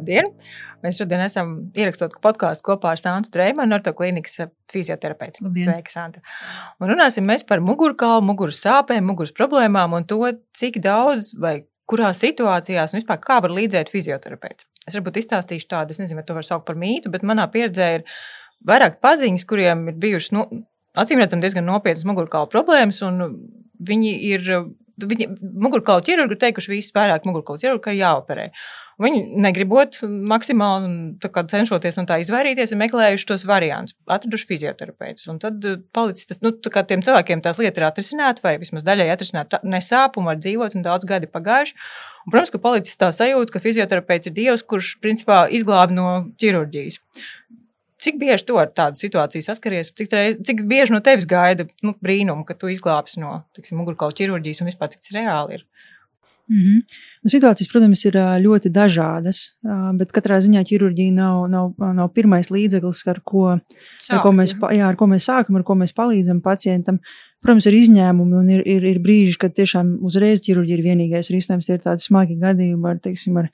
Labdien! 0.00 0.32
Mēs 0.80 0.96
šodien 0.96 1.20
esam 1.20 1.50
ierakstot 1.76 2.14
podkāstu 2.24 2.70
kopā 2.70 2.94
ar 2.94 3.00
Santu 3.00 3.28
Dreimanu, 3.34 3.76
ortoklīnikas 3.76 4.46
fizioterapeitu. 4.72 5.44
Sveika, 5.52 5.92
Santa! 5.92 6.22
Un 6.80 6.88
runāsim 6.94 7.26
mēs 7.28 7.44
par 7.44 7.60
mugurkaulu, 7.60 8.24
muguras 8.24 8.62
sāpēm, 8.64 9.04
muguras 9.04 9.34
problēmām 9.36 9.98
un 9.98 10.08
to, 10.08 10.22
cik 10.56 10.80
daudz 10.80 11.34
vai 11.36 11.66
kurā 11.90 12.14
situācijās 12.16 12.94
un 12.94 13.02
vispār 13.02 13.20
kā 13.20 13.40
var 13.44 13.52
līdzēt 13.52 13.92
fizioterapeits. 13.92 14.64
Es 14.88 14.96
varbūt 14.96 15.20
izstāstīšu 15.20 15.68
tādu, 15.68 15.92
es 15.92 16.00
nezinu, 16.00 16.22
vai 16.22 16.28
to 16.28 16.38
var 16.38 16.48
saukt 16.48 16.64
par 16.70 16.80
mītu, 16.80 17.12
bet 17.12 17.26
manā 17.26 17.44
pieredzē 17.52 17.92
ir 17.98 18.06
vairāk 18.66 19.02
paziņas, 19.04 19.44
kuriem 19.50 19.88
ir 19.92 20.00
bijušas, 20.00 20.32
nu, 20.32 20.46
acīm 20.96 21.20
redzam, 21.20 21.44
diezgan 21.44 21.68
nopietnas 21.68 22.08
mugurkaula 22.08 22.48
problēmas, 22.48 23.02
un 23.04 23.20
viņi 23.84 24.14
ir 24.32 24.48
Viņi 25.00 25.26
mugurkaula 25.40 26.02
ķirurgi 26.04 26.36
ir 26.36 26.40
teikuši, 26.42 26.68
ka 26.68 26.74
visi 26.74 26.94
vairāk 26.96 27.26
mugurkaula 27.28 27.60
ķirurgi 27.62 27.94
ir 27.94 28.00
jāoperē. 28.02 28.46
Viņi 29.00 29.20
negribot 29.40 29.96
maksimāli 30.04 31.16
cenšoties 31.24 31.96
no 31.96 32.04
tā 32.08 32.18
izvairīties, 32.20 32.74
ir 32.74 32.80
meklējuši 32.82 33.26
tos 33.30 33.46
variantus, 33.48 33.96
atraduši 34.04 34.48
fizioterapeitus. 34.50 35.24
Un 35.32 35.38
tad 35.40 35.64
eh, 35.64 35.78
palicis 35.96 36.28
tas, 36.28 36.40
nu, 36.44 36.52
kā 36.68 36.82
tiem 36.84 37.00
cilvēkiem 37.06 37.40
tās 37.44 37.60
lietas 37.62 37.80
ir 37.80 37.86
atrisināta, 37.88 38.44
vai 38.44 38.58
vismaz 38.60 38.84
daļai 38.84 39.08
atrisināta 39.14 39.62
nesāpuma, 39.64 40.34
var 40.34 40.42
dzīvot, 40.42 40.76
un 40.76 40.84
daudz 40.84 41.08
gadi 41.08 41.30
pagājuši. 41.32 41.76
Un, 42.26 42.34
protams, 42.34 42.52
ka 42.52 42.60
palicis 42.60 43.00
tā 43.00 43.08
sajūta, 43.16 43.54
ka 43.54 43.64
fizioterapeits 43.64 44.28
ir 44.28 44.36
dievs, 44.36 44.66
kurš 44.68 44.98
principā 45.00 45.46
izglāb 45.48 45.94
no 45.96 46.10
ķirurģijas. 46.42 47.00
Cik 48.00 48.20
bieži 48.20 48.46
tu 48.48 48.56
ar 48.60 48.68
tādu 48.72 49.00
situāciju 49.00 49.44
saskaries, 49.44 49.92
cik, 49.96 50.12
reiz, 50.16 50.36
cik 50.44 50.62
bieži 50.68 50.92
no 50.92 51.00
tevis 51.04 51.26
gaida 51.28 51.66
nu, 51.84 51.92
brīnumu, 52.04 52.46
ka 52.48 52.56
tu 52.56 52.68
izglābsi 52.72 53.20
no 53.20 53.42
mugurkaula 53.76 54.16
ķirurģijas 54.16 54.60
un 54.60 54.70
vispār 54.70 54.92
cik 54.92 55.04
tas 55.04 55.16
reāli 55.16 55.58
ir? 55.58 55.66
Mm 56.50 56.62
-hmm. 56.62 56.78
nu, 57.22 57.30
situācijas, 57.30 57.68
protams, 57.70 58.04
ir 58.04 58.16
ļoti 58.42 58.72
dažādas, 58.74 59.38
bet 59.94 60.10
katrā 60.10 60.40
ziņā 60.42 60.64
ķirurģija 60.66 61.12
nav, 61.14 61.44
nav, 61.48 61.74
nav 61.94 62.08
pirmais 62.10 62.50
līdzeklis, 62.50 63.06
ar 63.06 63.20
ko, 63.24 63.58
Sākt, 64.00 64.16
ar 64.16 64.22
ko, 64.24 64.32
mēs, 64.32 64.56
jā, 64.58 64.88
ar 64.88 64.96
ko 64.96 65.06
mēs 65.06 65.28
sākam, 65.30 65.56
ar 65.56 65.62
ko 65.62 65.74
mēs 65.74 65.94
palīdzam 65.94 66.40
pacientam. 66.42 66.98
Protams, 67.40 67.66
ir 67.66 67.74
izņēmumi 67.74 68.34
un 68.36 68.48
ir, 68.50 68.62
ir, 68.66 68.84
ir 68.84 68.98
brīži, 68.98 69.38
kad 69.38 69.54
tiešām 69.54 69.94
uzreiz 70.02 70.42
ķirurģija 70.44 70.78
ir 70.78 70.84
vienīgais 70.84 71.30
risinājums. 71.30 71.68
Ir 71.70 71.78
tādi 71.78 72.02
smagi 72.02 72.34
gadījumi 72.36 72.90
ar, 72.90 72.98
teiksim, 72.98 73.36
ar 73.36 73.48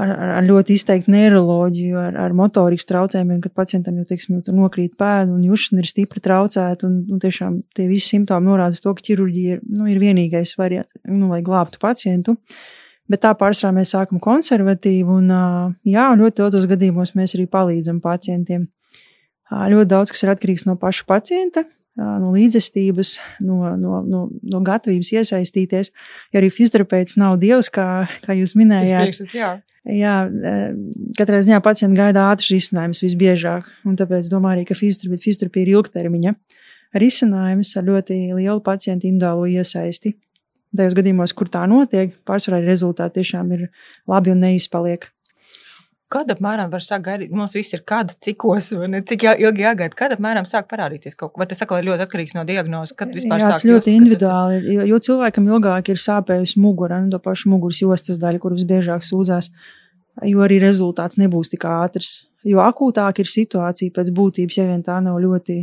ar, 0.00 0.12
ar 0.38 0.46
ļoti 0.46 0.74
izteiktu 0.78 1.12
neiroloģiju, 1.14 1.96
ar, 2.00 2.16
ar 2.26 2.36
motorikas 2.36 2.88
traucējumiem, 2.88 3.40
kad 3.44 3.54
pacientam 3.56 3.98
jau, 4.00 4.06
teiksim, 4.08 4.40
jau 4.40 4.54
nokrīt 4.56 4.96
pēda 5.00 5.34
un 5.34 5.42
jušana 5.46 5.82
ir 5.82 5.90
stipri 5.90 6.22
traucēta. 6.24 6.88
Un, 6.88 7.02
un 7.14 7.22
tiešām 7.22 7.60
tie 7.76 7.86
visi 7.90 8.14
simptomi 8.14 8.50
norāda 8.50 8.76
uz 8.76 8.82
to, 8.84 8.94
ka 8.96 9.06
ķirurģija 9.08 9.58
ir, 9.58 9.62
nu, 9.78 9.88
ir 9.90 10.00
vienīgais 10.02 10.56
variants, 10.60 10.96
nu, 11.06 11.30
lai 11.32 11.42
glābtu 11.46 11.82
pacientu. 11.82 12.36
Bet 13.10 13.20
tā 13.20 13.34
pārsvarā 13.36 13.74
mēs 13.76 13.92
sākam 13.92 14.20
konservatīvi, 14.22 15.04
un 15.12 15.28
jā, 15.84 16.06
ļoti 16.16 16.40
daudzos 16.40 16.64
gadījumos 16.70 17.12
mēs 17.18 17.36
arī 17.36 17.44
palīdzam 17.52 18.00
pacientiem. 18.04 18.64
Ļoti 19.52 19.90
daudz 19.90 20.12
kas 20.14 20.24
ir 20.24 20.32
atkarīgs 20.32 20.64
no 20.64 20.78
paša 20.80 21.04
pacienta, 21.06 21.66
no 21.98 22.32
līdzestības, 22.34 23.18
no, 23.46 23.60
no, 23.78 24.00
no, 24.06 24.24
no 24.42 24.62
gatavības 24.66 25.12
iesaistīties. 25.14 25.92
Ja 26.34 26.40
arī 26.40 26.50
fizioterapeits 26.50 27.18
nav 27.20 27.38
dievs, 27.42 27.70
kā, 27.74 28.06
kā 28.24 28.36
jūs 28.38 28.56
minējāt. 28.58 28.90
Tas 28.90 29.06
priekšsats, 29.06 29.38
jā. 29.38 29.52
Jā, 29.84 30.14
katrā 31.18 31.42
ziņā 31.44 31.58
pacienti 31.60 31.98
gaida 31.98 32.30
ātrus 32.32 32.54
risinājumus 32.54 33.02
visbiežāk, 33.04 33.66
tāpēc 34.00 34.30
domāju 34.32 34.56
arī, 34.56 34.68
ka 34.70 34.76
fizioterapija, 34.78 35.20
fizioterapija 35.26 35.66
ir 35.66 35.72
ilgtermiņa 35.74 36.32
risinājums 36.96 37.74
ar 37.76 37.84
ļoti 37.88 38.16
lielu 38.32 38.62
pacientu 38.64 39.10
individuālo 39.10 39.44
iesaisti. 39.50 40.14
Tajos 40.74 40.96
gadījumos, 40.96 41.34
kur 41.36 41.50
tā 41.52 41.66
notiek, 41.70 42.14
pārsvarā 42.26 42.62
rezultāti 42.64 43.20
tiešām 43.20 43.52
ir 43.54 43.66
labi 44.10 44.32
un 44.32 44.40
neizpaliek. 44.42 45.06
Kad 46.14 46.30
apmēram 46.30 46.70
var 46.70 46.82
sākt 46.84 47.08
gaidīt? 47.08 47.32
Mums 47.34 47.56
viss 47.56 47.74
ir 47.74 47.82
kad, 47.88 48.12
cikos, 48.22 48.70
un 48.78 49.00
cik 49.08 49.24
ilgi 49.32 49.64
jāgaida. 49.64 49.96
Kad 49.98 50.14
apmēram 50.14 50.46
sāk 50.46 50.68
parādīties 50.70 51.16
kaut 51.18 51.32
kas? 51.32 51.40
Vai 51.42 51.48
tas 51.50 51.64
atkal 51.64 51.80
ir 51.80 51.88
ļoti 51.88 52.04
atkarīgs 52.06 52.36
no 52.36 52.44
diagnozes? 52.46 52.94
Kad 52.98 53.14
vispār 53.16 53.42
Jā, 53.42 53.48
tas 53.54 53.64
ļoti 53.66 53.90
just, 53.90 53.98
individuāli. 53.98 54.60
Ir, 54.60 54.68
jo, 54.76 54.84
jo 54.92 55.00
cilvēkam 55.08 55.48
ilgāk 55.50 55.90
ir 55.90 56.02
sāpējusi 56.02 56.62
mugura, 56.62 57.00
nu, 57.02 57.10
to 57.10 57.18
pašu 57.24 57.50
muguras 57.50 57.82
jostas 57.82 58.20
daļu, 58.22 58.42
kur 58.44 58.54
visbiežāk 58.54 59.02
sūdzās, 59.02 59.50
jo 60.30 60.44
arī 60.46 60.60
rezultāts 60.62 61.18
nebūs 61.18 61.50
tik 61.50 61.66
ātrs. 61.66 62.14
Jo 62.44 62.60
akūtāk 62.60 63.22
ir 63.22 63.28
situācija 63.32 63.92
pēc 63.96 64.10
būtības, 64.14 64.58
ja 64.58 64.66
vien 64.68 64.82
tā 64.84 64.98
nav 65.00 65.16
ļoti, 65.22 65.56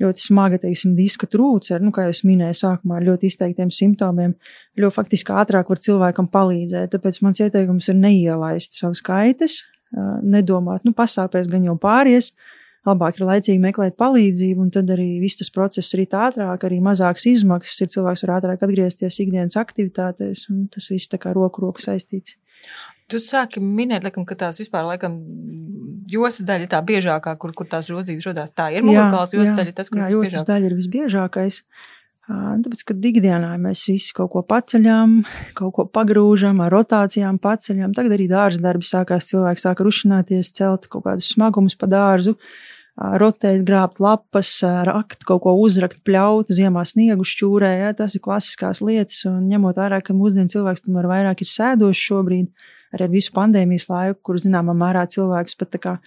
ļoti 0.00 0.22
smaga, 0.24 0.58
teiksim, 0.62 0.94
diska 0.96 1.28
trūce, 1.28 1.74
ar, 1.76 1.82
nu, 1.84 1.92
kā 1.92 2.06
jau 2.06 2.14
minēju, 2.30 2.56
sākumā 2.56 2.96
ar 2.98 3.04
ļoti 3.10 3.28
izteiktiem 3.28 3.68
simptomiem, 3.70 4.32
ļoti 4.80 4.96
faktiski 4.96 5.34
ātrāk 5.36 5.68
var 5.68 5.82
cilvēkam 5.84 6.30
palīdzēt. 6.32 6.94
Tāpēc 6.96 7.20
mans 7.26 7.44
ieteikums 7.44 7.92
ir 7.92 8.00
neielaist 8.00 8.80
savas 8.80 9.04
kaitas, 9.04 9.60
nedomāt, 10.22 10.84
nu, 10.86 10.94
pasāpēs 10.96 11.50
gan 11.52 11.64
jau 11.68 11.76
pāries. 11.80 12.32
Labāk 12.82 13.20
ir 13.20 13.28
laicīgi 13.28 13.62
meklēt 13.62 13.94
palīdzību, 14.00 14.64
un 14.64 14.70
tad 14.74 14.88
arī 14.90 15.20
viss 15.22 15.38
tas 15.38 15.52
process 15.54 15.94
ir 15.94 16.02
ātrāk, 16.02 16.64
arī 16.66 16.80
mazāks 16.82 17.28
izmaksas. 17.30 17.78
Ir 17.84 17.92
cilvēks 17.94 18.24
var 18.24 18.40
ātrāk 18.40 18.64
atgriezties 18.66 19.20
ikdienas 19.22 19.58
aktivitātēs, 19.60 20.48
un 20.50 20.66
tas 20.72 20.90
viss 20.90 21.12
tā 21.12 21.20
kā 21.22 21.30
roku 21.36 21.62
roku 21.62 21.84
saistīts. 21.84 22.34
Tu 23.06 23.20
sāki 23.22 23.62
minēt, 23.62 24.02
laikam, 24.02 24.26
ka 24.26 24.34
tās 24.38 24.58
vispār, 24.58 24.82
laikam, 24.88 25.20
jostas 26.10 26.48
daļa 26.48 26.66
ir 26.66 26.72
tā 26.74 26.82
biežākā, 26.82 27.36
kur, 27.38 27.54
kur 27.54 27.70
tās 27.70 27.90
rodzības 27.92 28.30
rodās. 28.32 28.50
Tā 28.50 28.72
ir 28.74 28.82
mugurkauls 28.86 29.36
jostas 29.36 29.60
daļa, 29.60 29.78
tas, 29.78 29.92
kur 29.92 30.02
jā, 30.02 30.10
jostas 30.16 30.48
daļa 30.48 30.70
ir 30.72 30.78
visbiežākais. 30.80 31.62
Uh, 31.62 32.01
Tāpēc, 32.30 32.84
ka 32.86 32.94
ikdienā 32.94 33.56
mēs 33.58 33.80
visi 33.90 34.12
kaut 34.14 34.30
ko 34.30 34.44
paceļam, 34.46 35.22
kaut 35.58 35.72
ko 35.74 35.84
pagrūžam, 35.90 36.60
ar 36.62 36.70
rotācijām 36.70 37.40
paceļam. 37.42 37.94
Tagad 37.96 38.14
arī 38.14 38.28
dārza 38.30 38.62
darbi 38.62 38.86
sākās, 38.86 39.26
cilvēki 39.32 39.62
sāka 39.64 39.82
rušināties, 39.82 40.52
celt 40.54 40.86
kaut 40.92 41.02
kādus 41.08 41.32
smagumus 41.34 41.74
pa 41.78 41.88
dārzu, 41.90 42.36
rotēt, 42.94 43.64
grābt 43.66 43.98
lapas, 43.98 44.52
rakt, 44.86 45.26
kaut 45.26 45.42
ko 45.42 45.56
uzrakt, 45.64 45.98
pļaut, 46.06 46.52
ziemā 46.54 46.86
sniegu 46.86 47.26
šķūrē. 47.26 47.72
Ja, 47.80 47.90
tas 47.98 48.14
ir 48.14 48.22
klasiskās 48.22 48.84
lietas, 48.86 49.24
un 49.26 49.42
ņemot 49.50 49.82
vērā, 49.82 49.98
ka 50.06 50.14
mūsdienu 50.14 50.54
cilvēks 50.54 50.86
tomēr 50.86 51.10
vairāk 51.10 51.42
ir 51.42 51.50
sēdošs 51.50 52.06
šobrīd, 52.06 52.52
arī 52.94 53.08
ar 53.08 53.14
visu 53.18 53.34
pandēmijas 53.34 53.90
laiku, 53.90 54.20
kur 54.30 54.38
zināmā 54.38 54.78
mērā 54.78 55.08
cilvēks 55.10 55.58
pat 55.58 55.74
tā 55.74 55.82
kā, 55.82 55.98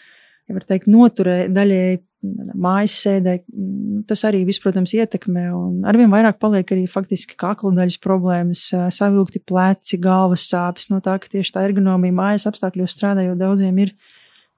ja 0.47 0.56
var 0.56 0.64
teikt, 0.70 0.88
noturē 0.88 1.42
daļēji 1.52 2.06
mājas 2.53 2.96
sēdē. 3.03 3.38
Mm, 3.52 4.03
tas 4.09 4.24
arī, 4.28 4.44
viss, 4.47 4.62
protams, 4.63 4.94
ietekmē. 4.97 5.46
Arvien 5.90 6.12
vairāk 6.12 6.40
paliek 6.41 6.74
arī 6.75 6.86
faktiski 6.91 7.38
kakla 7.40 7.74
daļas 7.78 7.97
problēmas, 8.03 8.68
savilkti 8.96 9.41
pleci, 9.46 10.00
galvas 10.02 10.47
sāpes 10.50 10.90
no 10.91 11.02
tā, 11.06 11.18
ka 11.22 11.31
tieši 11.31 11.56
tā 11.56 11.66
ergonomija 11.69 12.16
mājas 12.16 12.47
apstākļos 12.52 12.97
strādājot 12.97 13.41
daudziem 13.41 13.84
ir. 13.85 13.96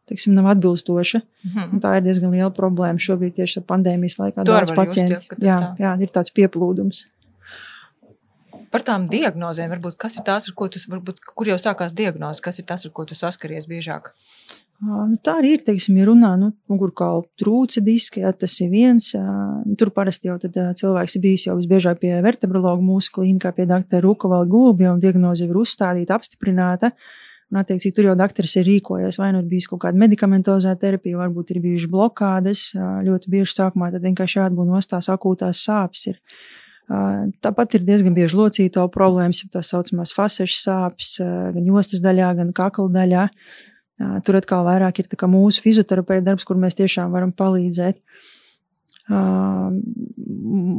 Teiksim, 0.07 0.37
nav 0.37 0.45
atbilstoša. 0.53 1.19
Mm 1.19 1.51
-hmm. 1.51 1.79
Tā 1.83 1.97
ir 1.97 2.03
diezgan 2.03 2.31
liela 2.31 2.51
problēma 2.55 2.95
šobrīd, 2.95 3.33
tieši 3.35 3.65
pandēmijas 3.67 4.15
laikā. 4.21 4.45
To 4.45 4.53
daudz 4.53 4.71
pacientu. 4.71 5.19
Jā, 5.35 5.57
tā. 5.59 5.75
jā, 5.83 5.91
ir 6.01 6.09
tāds 6.15 6.31
pieplūdums. 6.31 7.03
Par 8.71 8.83
tām 8.83 9.07
diagnozēm, 9.11 9.69
varbūt, 9.71 9.95
kas 9.95 10.17
ir 10.17 10.23
tās, 10.27 10.47
ar 10.47 10.53
ko 10.53 10.67
tu, 10.67 10.79
varbūt, 10.91 11.19
kur 11.35 11.47
jau 11.47 11.57
sākās 11.61 11.93
diagnoze, 11.95 12.41
kas 12.43 12.59
ir 12.59 12.65
tas, 12.65 12.85
ar 12.85 12.91
ko 12.91 13.05
tu 13.05 13.15
saskaries 13.15 13.67
biežāk? 13.67 14.11
Nu, 14.77 15.17
tā 15.25 15.39
arī 15.39 15.55
ir, 15.55 15.61
teiksim, 15.65 15.95
ja 15.97 16.05
runā, 16.05 16.35
nu, 16.37 16.51
mugurkaula 16.69 17.23
trūce 17.41 17.81
diska, 17.81 18.21
ja 18.21 18.31
tas 18.33 18.53
ir 18.61 18.69
viens. 18.69 19.09
Tur 19.79 19.89
parasti 19.93 20.29
jau 20.29 20.35
tad, 20.41 20.57
cilvēks 20.77 21.15
ir 21.17 21.23
bijis 21.23 21.45
jau 21.47 21.55
visbiežāk 21.57 21.97
pie 22.03 22.11
vertebrologa 22.21 22.83
mūsu 22.85 23.09
klīnikā, 23.15 23.55
pie 23.57 23.65
doktora 23.69 24.03
Rukavala 24.05 24.45
Gulbja, 24.45 24.91
un 24.93 25.01
diagnoze 25.01 25.47
ir 25.47 25.57
uzstādīta, 25.57 26.19
apstiprināta. 26.19 26.91
Un, 27.49 27.57
attiecīgi, 27.61 27.95
tur 27.95 28.09
jau 28.09 28.13
doktors 28.19 28.53
ir 28.59 28.67
rīkojies, 28.67 29.17
vai 29.17 29.31
nu 29.33 29.41
ir 29.41 29.47
bijis 29.49 29.65
kaut 29.71 29.81
kāda 29.85 29.97
medikamentozā 29.97 30.75
terapija, 30.77 31.17
varbūt 31.23 31.55
ir 31.55 31.61
bijušas 31.63 31.91
blokādes. 31.93 32.63
Ļoti 33.07 33.31
bieži 33.33 33.55
sākumā 33.55 33.89
tad 33.95 34.05
vienkārši 34.05 34.41
jāatbūt 34.43 34.69
no 34.69 34.81
tās 34.93 35.09
akūtās 35.09 35.63
sāpes. 35.63 36.03
Ir. 36.11 36.19
Tāpat 37.43 37.79
ir 37.79 37.87
diezgan 37.87 38.13
bieži 38.15 38.37
locīto 38.37 38.85
problēmas, 38.93 39.41
ja 39.41 39.49
tā 39.57 39.63
saucamās 39.65 40.13
fasešu 40.15 40.59
sāpes, 40.59 41.15
gan 41.23 41.65
jostas 41.71 42.03
daļā, 42.03 42.29
gan 42.43 42.53
kakla 42.55 42.87
daļā. 42.99 43.25
Tur 43.97 44.37
atkal 44.37 44.65
vairāk 44.67 44.99
ir 45.01 45.29
mūsu 45.29 45.61
fizioterapeita 45.63 46.29
darbs, 46.29 46.45
kur 46.45 46.59
mēs 46.61 46.77
tiešām 46.77 47.13
varam 47.15 47.31
palīdzēt. 47.33 47.97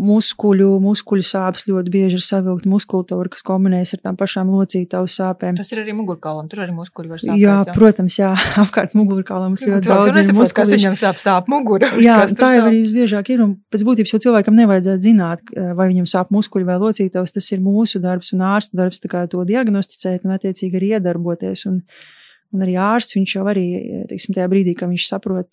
Muskuļu, 0.08 0.66
muskuļu 0.84 1.24
sāpes 1.24 1.64
ļoti 1.64 1.92
bieži 1.92 2.18
ir 2.18 2.22
savilkta 2.22 2.68
muskultūra, 2.68 3.30
kas 3.32 3.42
kombinējas 3.46 3.94
ar 3.96 4.02
tām 4.04 4.18
pašām 4.20 4.50
locītavu 4.52 5.08
sāpēm. 5.10 5.56
Tas 5.56 5.72
ir 5.72 5.80
arī 5.80 5.94
mugurkaulam, 5.96 6.44
tur 6.52 6.60
arī 6.66 6.74
muskuļi 6.76 7.08
var 7.10 7.22
sāpēt. 7.22 7.40
Jā, 7.40 7.54
jā. 7.64 7.74
protams, 7.74 8.18
jā, 8.20 8.34
apkārt 8.64 8.92
mugurkaulam 8.98 9.54
mums 9.54 9.64
ļoti 9.64 9.88
daudz 9.88 10.20
ir 10.20 10.36
muskuļu. 10.36 10.56
Kas 10.60 10.74
viņam 10.76 10.98
sāp, 11.00 11.16
sāp 11.22 11.48
mugura? 11.50 11.88
Jā, 12.04 12.20
tā 12.28 12.52
jau 12.58 12.68
arī 12.68 12.84
visbiežāk 12.84 13.32
ir, 13.32 13.42
un 13.46 13.56
pēc 13.72 13.86
būtības 13.88 14.12
jau 14.14 14.22
cilvēkam 14.28 14.60
nevajadzētu 14.60 15.08
zināt, 15.08 15.42
vai 15.56 15.88
viņam 15.94 16.06
sāp 16.12 16.28
muskuļi 16.34 16.68
vai 16.68 16.76
locītavas, 16.84 17.32
tas 17.34 17.48
ir 17.56 17.64
mūsu 17.64 18.04
darbs 18.04 18.34
un 18.36 18.44
ārstu 18.52 18.76
darbs, 18.78 19.00
tā 19.00 19.08
kā 19.12 19.24
to 19.32 19.40
diagnosticēt 19.48 20.28
un 20.28 20.36
attiecīgi 20.36 20.80
arī 20.80 20.94
iedarboties. 20.98 21.64
Un, 21.72 21.82
Un 22.54 22.64
arī 22.64 22.78
ārsts, 22.80 23.16
viņš 23.18 23.34
jau 23.36 23.46
arī, 23.50 23.66
teiksim, 24.08 24.36
tajā 24.36 24.48
brīdī, 24.50 24.76
kad 24.78 24.88
viņš 24.92 25.08
saprot, 25.10 25.50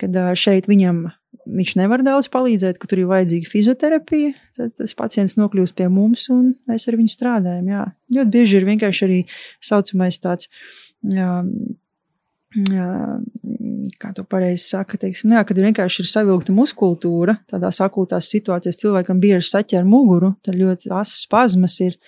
ka 0.00 0.30
šeit 0.38 0.68
viņam 0.70 1.04
viņš 1.42 1.74
nevar 1.80 2.02
daudz 2.06 2.28
palīdzēt, 2.32 2.78
ka 2.78 2.88
tur 2.90 3.02
ir 3.02 3.10
vajadzīga 3.10 3.50
fizioterapija, 3.50 4.32
tad 4.56 4.74
tas 4.78 4.94
pacients 4.98 5.34
nokļūst 5.40 5.74
pie 5.78 5.88
mums 5.92 6.28
un 6.32 6.52
mēs 6.70 6.86
ar 6.88 6.98
viņu 7.00 7.12
strādājam. 7.12 7.70
Jā. 7.72 7.84
Ļoti 8.14 8.34
bieži 8.36 8.58
ir 8.58 8.66
vienkārši 8.68 9.06
arī 9.08 9.20
saucamais 9.64 10.20
tāds 10.22 10.50
jā, 11.12 11.30
kā 14.02 14.12
tu 14.16 14.24
pareizi 14.28 14.64
saki, 14.66 15.00
teiksim, 15.00 15.30
nu 15.30 15.38
jā, 15.38 15.44
kad 15.48 15.62
vienkārši 15.64 16.04
ir 16.04 16.10
savilkta 16.10 16.54
muskultūra, 16.56 17.38
tādās 17.50 17.80
akūtās 17.84 18.28
situācijās 18.32 18.80
cilvēkam 18.82 19.22
bieži 19.22 19.48
saķer 19.48 19.88
muguru, 19.88 20.34
tad 20.44 20.58
ļoti 20.60 20.92
asas 20.92 21.24
spazmas 21.26 21.80
ir. 21.84 21.98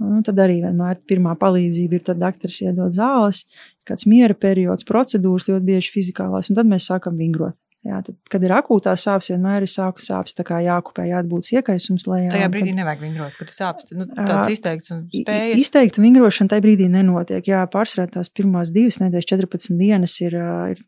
Nu, 0.00 0.22
tad 0.24 0.38
arī 0.40 0.62
vienmēr 0.62 1.02
pirmā 1.08 1.34
palīdzība 1.40 1.98
ir, 1.98 2.04
tad 2.06 2.20
doktors 2.22 2.62
iedod 2.64 2.94
zāles, 2.96 3.44
kāds 3.88 4.06
miera 4.08 4.36
periods, 4.36 4.86
procedūras 4.88 5.50
ļoti 5.50 5.66
bieži 5.66 5.92
fizikālās, 5.92 6.48
un 6.48 6.56
tad 6.56 6.70
mēs 6.70 6.88
sākam 6.88 7.20
vingrot. 7.20 7.59
Jā, 7.80 8.02
tad, 8.04 8.12
kad 8.28 8.42
ir 8.44 8.52
akūtā 8.52 8.92
sāpes, 9.00 9.30
vienmēr 9.32 9.64
ir 9.64 9.70
sāku 9.72 10.02
sāpes, 10.04 10.34
tā 10.36 10.44
kā 10.44 10.58
jākupē, 10.60 11.06
jāatbūt 11.08 11.48
iekaisums 11.54 12.04
lejā. 12.10 12.28
Tajā 12.34 12.50
brīdī 12.52 12.74
tad, 12.74 12.80
nevajag 12.82 13.04
vingrot, 13.06 13.38
kad 13.38 13.48
ir 13.48 13.54
sāpes, 13.54 13.88
nu, 13.96 14.04
tāds 14.18 14.52
izteikts 14.52 14.92
un 14.92 14.98
spējas. 15.08 15.62
Izteikta 15.62 16.04
vingrošana 16.04 16.52
tajā 16.52 16.64
brīdī 16.66 16.90
nenotiek. 16.92 17.48
Jā, 17.48 17.62
pārsvarā 17.72 18.10
tās 18.18 18.28
pirmās 18.36 18.68
divas 18.74 19.00
nedēļas, 19.00 19.30
14 19.32 19.80
dienas 19.80 20.18
ir, 20.20 20.36
ir 20.74 20.82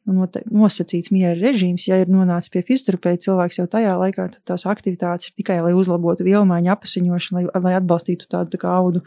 nosacīts 0.53 1.15
miera 1.17 1.33
režīms. 1.41 1.89
Ja 1.89 2.03
ir 2.03 2.13
nonācis 2.13 2.53
pie 2.53 2.61
fizioterapeita 2.69 3.25
cilvēks 3.31 3.63
jau 3.63 3.71
tajā 3.73 3.97
laikā, 4.05 4.29
tad 4.37 4.53
tās 4.53 4.69
aktivitātes 4.69 5.31
ir 5.31 5.39
tikai, 5.41 5.63
lai 5.65 5.73
uzlabotu 5.73 6.29
vielmaiņu 6.29 6.77
apasiņošanu, 6.77 7.41
lai, 7.41 7.63
lai 7.71 7.79
atbalstītu 7.81 8.29
tādu 8.29 8.53
tā 8.53 8.61
kā 8.67 8.77
audu 8.83 9.01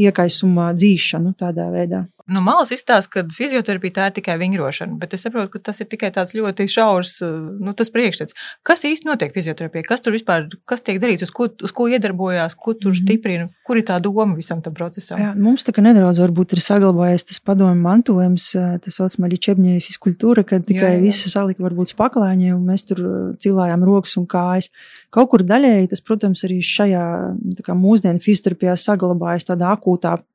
iekaisuma 0.00 0.70
dzīšanu 0.78 1.34
tādā 1.38 1.68
veidā. 1.74 2.06
No 2.30 2.38
nu, 2.38 2.44
malas 2.46 2.70
izstāsta, 2.70 3.10
ka 3.10 3.22
fizioterapija 3.34 3.94
tā 3.96 4.04
ir 4.06 4.12
tikai 4.20 4.36
vingrošana, 4.38 4.94
bet 5.00 5.16
es 5.16 5.24
saprotu, 5.26 5.50
ka 5.56 5.60
tas 5.66 5.80
ir 5.82 5.88
tikai 5.90 6.12
tāds 6.14 6.30
ļoti 6.36 6.68
šaurs, 6.70 7.16
nu, 7.58 7.72
tas 7.74 7.90
priekšstats. 7.90 8.36
Kas 8.66 8.84
īsti 8.86 9.08
notiek 9.08 9.34
fizioterapijā? 9.34 9.82
Kas 9.88 10.04
tur 10.04 10.14
vispār, 10.14 10.46
kas 10.70 10.84
tiek 10.86 11.00
darīts, 11.02 11.24
uz 11.26 11.32
ko, 11.34 11.48
uz 11.50 11.74
ko 11.74 11.88
iedarbojās, 11.90 12.54
ko 12.54 12.76
tur 12.78 12.94
mm 12.94 13.00
stiprina, 13.00 13.48
kur 13.66 13.80
ir 13.80 13.86
tā 13.88 13.96
doma 14.02 14.36
visam 14.38 14.60
tam 14.62 14.76
procesam? 14.76 15.18
Jā, 15.18 15.32
mums 15.34 15.66
tā 15.66 15.74
kā 15.74 15.82
nedaudz 15.82 16.20
varbūt 16.22 16.54
ir 16.54 16.62
saglabājies 16.62 17.26
tas 17.32 17.42
padomu 17.42 17.74
mantojums, 17.80 18.52
tas 18.54 19.00
sauc 19.00 19.16
maļi 19.24 19.40
čebņēja 19.48 19.82
fiskultūra, 19.88 20.44
kad 20.46 20.68
tikai 20.68 20.92
jā, 20.92 20.98
jā. 20.98 21.02
visu 21.02 21.32
salika 21.32 21.64
varbūt 21.64 21.96
spaklāņi, 21.96 22.52
un 22.54 22.62
mēs 22.68 22.86
tur 22.86 23.02
cilājām 23.42 23.82
rokas 23.88 24.14
un 24.20 24.28
kājas. 24.30 24.70
Kaut 25.10 25.32
kur 25.32 25.42
daļēji 25.42 25.90
tas, 25.90 26.04
protams, 26.06 26.44
arī 26.46 26.60
šajā 26.62 27.04
kā, 27.66 27.74
mūsdienu 27.74 28.22
fizioterapijā 28.22 28.76
saglabājas 28.78 29.48
tādā 29.50 29.72
akūtā 29.74 29.89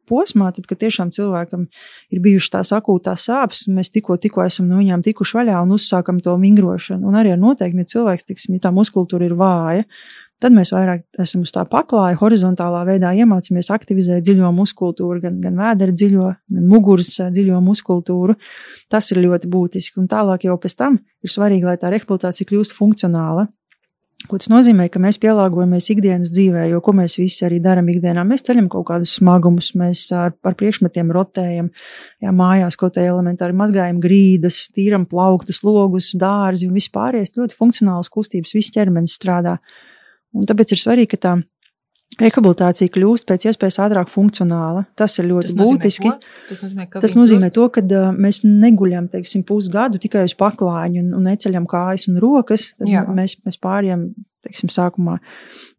posmā, 0.10 0.52
tad, 0.56 0.68
kad 0.70 0.80
tiešām 0.82 1.12
cilvēkam 1.16 1.66
ir 2.14 2.22
bijušas 2.24 2.54
tās 2.58 2.74
akūtās 2.78 3.28
sāpes, 3.30 3.66
un 3.70 3.80
mēs 3.80 3.92
tikko, 3.94 4.18
tikko 4.22 4.44
esam 4.46 4.70
no 4.70 4.80
viņām 4.82 5.04
tikuši 5.06 5.40
vaļā 5.40 5.62
un 5.66 5.74
uzsākam 5.78 6.22
to 6.24 6.36
vingrošanu. 6.42 7.08
Un 7.08 7.18
arī 7.20 7.34
ar 7.34 7.42
noteikumi, 7.42 7.86
ja 7.86 7.96
cilvēks, 7.96 8.28
tiksim, 8.30 8.58
ja 8.58 8.68
tā 8.68 8.74
muskultūra 8.76 9.26
ir 9.28 9.36
vāja, 9.40 9.88
tad 10.42 10.56
mēs 10.56 10.72
vairāk 10.76 11.06
esam 11.22 11.46
uz 11.46 11.54
tā 11.56 11.64
paklāja, 11.70 12.18
horizontālā 12.20 12.84
veidā 12.88 13.14
iemācāmies 13.16 13.72
aktivizēt 13.74 14.26
dziļo 14.26 14.52
muskultūru, 14.56 15.22
gan, 15.24 15.40
gan 15.44 15.60
vēdera 15.62 15.96
dziļo, 15.96 16.32
gan 16.58 16.70
muguras 16.70 17.14
dziļo 17.32 17.62
muskultūru. 17.64 18.36
Tas 18.92 19.10
ir 19.14 19.24
ļoti 19.24 19.50
būtiski. 19.52 20.02
Un 20.02 20.10
tālāk 20.12 20.48
jau 20.50 20.58
pēc 20.62 20.78
tam 20.82 21.00
ir 21.24 21.32
svarīgi, 21.32 21.68
lai 21.68 21.78
tā 21.82 21.94
rehabilitācija 21.94 22.52
kļūst 22.52 22.76
funkcionāla. 22.76 23.48
Ko 24.26 24.40
tas 24.40 24.48
nozīmē, 24.50 24.88
ka 24.90 24.98
mēs 25.04 25.20
pielāgojamies 25.22 25.90
ikdienas 25.92 26.32
dzīvē, 26.34 26.64
jo 26.72 26.80
ko 26.82 26.96
mēs 26.98 27.18
visi 27.20 27.44
arī 27.46 27.60
darām 27.62 27.90
ikdienā. 27.92 28.24
Mēs 28.26 28.46
ceļam 28.48 28.70
kaut 28.74 28.88
kādus 28.88 29.18
smagumus, 29.20 29.74
mēs 29.78 30.06
ar, 30.16 30.32
ar 30.48 30.56
priekšmetiem 30.58 31.12
rotējam, 31.14 31.68
jā, 32.24 32.32
mājās 32.34 32.80
kaut 32.80 32.96
kādā 32.96 33.12
elementāri 33.12 33.54
mazgājam 33.60 34.00
grīdas, 34.02 34.64
tīram 34.74 35.06
plauktus, 35.12 35.62
logus, 35.68 36.14
dārzi 36.18 36.66
un 36.70 36.80
vispārējais 36.80 37.36
ļoti 37.36 37.60
funkcionāls 37.60 38.10
kustības, 38.14 38.56
viss 38.56 38.74
ķermenis 38.74 39.20
strādā. 39.20 39.60
Un 40.34 40.48
tāpēc 40.50 40.74
ir 40.74 40.82
svarīgi, 40.82 41.12
ka 41.14 41.22
tā 41.28 41.36
Rehabilitācija 42.22 42.92
kļūst 42.96 43.26
pēc 43.28 43.48
iespējas 43.50 43.80
ātrāk 43.86 44.12
funkcionāla. 44.12 44.86
Tas 44.96 45.18
ir 45.20 45.28
ļoti 45.28 45.52
tas 45.52 45.58
būtiski. 45.60 46.12
Tas 46.48 46.64
nozīmē, 46.64 46.88
tas 46.94 47.16
nozīmē 47.18 47.50
to, 47.56 47.66
ka 47.76 47.84
uh, 47.84 48.14
mēs 48.16 48.44
neguļam 48.48 49.10
teiksim, 49.12 49.44
pusgadu 49.48 50.00
tikai 50.02 50.24
uz 50.30 50.36
paklājiņu 50.40 51.04
un, 51.04 51.12
un 51.20 51.28
neceļam 51.28 51.68
kājas 51.70 52.08
un 52.12 52.22
rokas. 52.24 52.70
Mēs, 52.80 53.40
mēs 53.44 53.60
pārējām 53.64 54.08
teiksim, 54.46 54.72
sākumā 54.74 55.20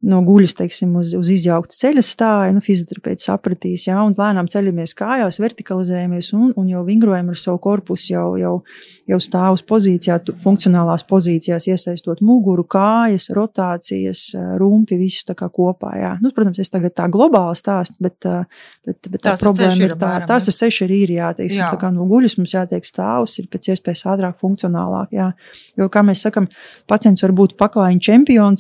no 0.07 0.19
guļas 0.27 0.55
teiksim, 0.59 0.93
uz, 1.01 1.15
uz 1.17 1.31
izjaukta 1.33 1.75
ceļa 1.75 2.03
stāja. 2.05 2.53
Nu, 2.55 2.61
fizioterapeits 2.65 3.27
sapratīs, 3.29 3.87
jā, 3.89 3.97
un 4.05 4.15
lēnām 4.17 4.49
ceļamies 4.53 4.95
kājās, 4.99 5.39
vertikalizējamies 5.43 6.31
un, 6.37 6.51
un 6.59 6.69
jau 6.71 6.83
vingrojam 6.87 7.33
ar 7.33 7.41
savu 7.41 7.59
korpusu, 7.65 8.11
jau, 8.13 8.27
jau, 8.41 8.53
jau 9.09 9.19
stāvus 9.23 9.65
pozīcijā, 9.67 10.19
funkcionālās 10.43 11.07
pozīcijās, 11.09 11.69
iesaistot 11.73 12.23
muguru, 12.27 12.67
kājas, 12.69 13.31
rotācijas, 13.37 14.29
rumpi, 14.61 14.99
visu 15.01 15.25
tā 15.31 15.37
kā 15.39 15.49
kopā. 15.53 15.95
Jā. 15.99 16.13
Nu, 16.23 16.33
protams, 16.37 16.61
es 16.63 16.73
tagad 16.73 16.95
tā 16.97 17.09
globāli 17.13 17.59
stāstu, 17.59 17.99
bet, 18.07 18.21
bet, 18.87 19.01
bet 19.09 19.19
tā 19.23 19.33
tās 19.33 19.45
problēma 19.45 19.89
ir 19.89 19.97
tā, 19.99 20.13
tās 20.29 20.49
tas 20.51 20.61
ceļš 20.61 20.83
arī 20.87 21.03
ir, 21.07 21.15
jā, 21.19 21.33
teiksim, 21.41 21.65
jā. 21.65 21.73
tā 21.73 21.81
kā 21.81 21.91
no 21.95 22.07
guļas 22.11 22.39
mums 22.39 22.55
jātiek 22.55 22.87
stāvus, 22.87 23.39
ir 23.41 23.51
pēc 23.53 23.73
iespējas 23.75 24.07
ātrāk 24.13 24.39
funkcionālāk, 24.45 25.17
jā. 25.17 25.33
Jo, 25.81 25.91
kā 25.93 26.05
mēs 26.07 26.23
sakam, 26.29 26.47
pacients 26.91 27.25
var 27.25 27.35
būt 27.37 27.57
paklājiņa 27.61 28.07
čempions, 28.07 28.56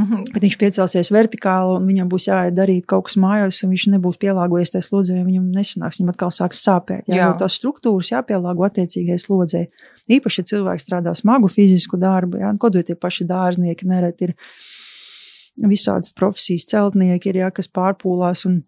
Mm 0.00 0.06
-hmm. 0.06 0.32
Kad 0.32 0.42
viņš 0.42 0.56
piecelsies 0.56 1.10
vertikāli 1.12 1.76
un 1.76 1.86
viņam 1.86 2.08
būs 2.08 2.26
jāiet 2.30 2.54
darīt 2.56 2.86
kaut 2.88 3.04
kas 3.04 3.16
mājās, 3.20 3.58
un 3.64 3.70
viņš 3.70 3.84
nebūs 3.94 4.16
pielāgojies 4.16 4.72
tajā 4.72 4.84
slodzē, 4.86 5.24
viņam 5.24 5.50
nesanāks, 5.52 5.98
viņam 6.00 6.12
atkal 6.14 6.30
sāks 6.32 6.62
sāpēt. 6.64 7.04
Jā, 7.06 7.16
jā. 7.16 7.36
tās 7.36 7.58
struktūras 7.60 8.08
jāpielāgo 8.08 8.64
attiecīgai 8.64 9.18
slodzē. 9.18 9.66
Īpaši, 10.08 10.40
ja 10.40 10.44
cilvēks 10.44 10.86
strādā 10.86 11.12
smagu 11.14 11.48
fizisku 11.48 12.00
darbu, 12.00 12.38
jā, 12.40 12.54
kaut 12.58 12.74
vai 12.74 12.82
tie 12.82 12.94
paši 12.94 13.26
dārznieki 13.28 13.86
nereti 13.86 14.24
ir 14.24 14.34
visādas 15.68 16.14
profesijas 16.16 16.64
celtnieki, 16.64 17.28
ir, 17.28 17.36
jā, 17.36 17.50
kas 17.50 17.68
pārpūlās. 17.68 18.46
Un, 18.46 18.62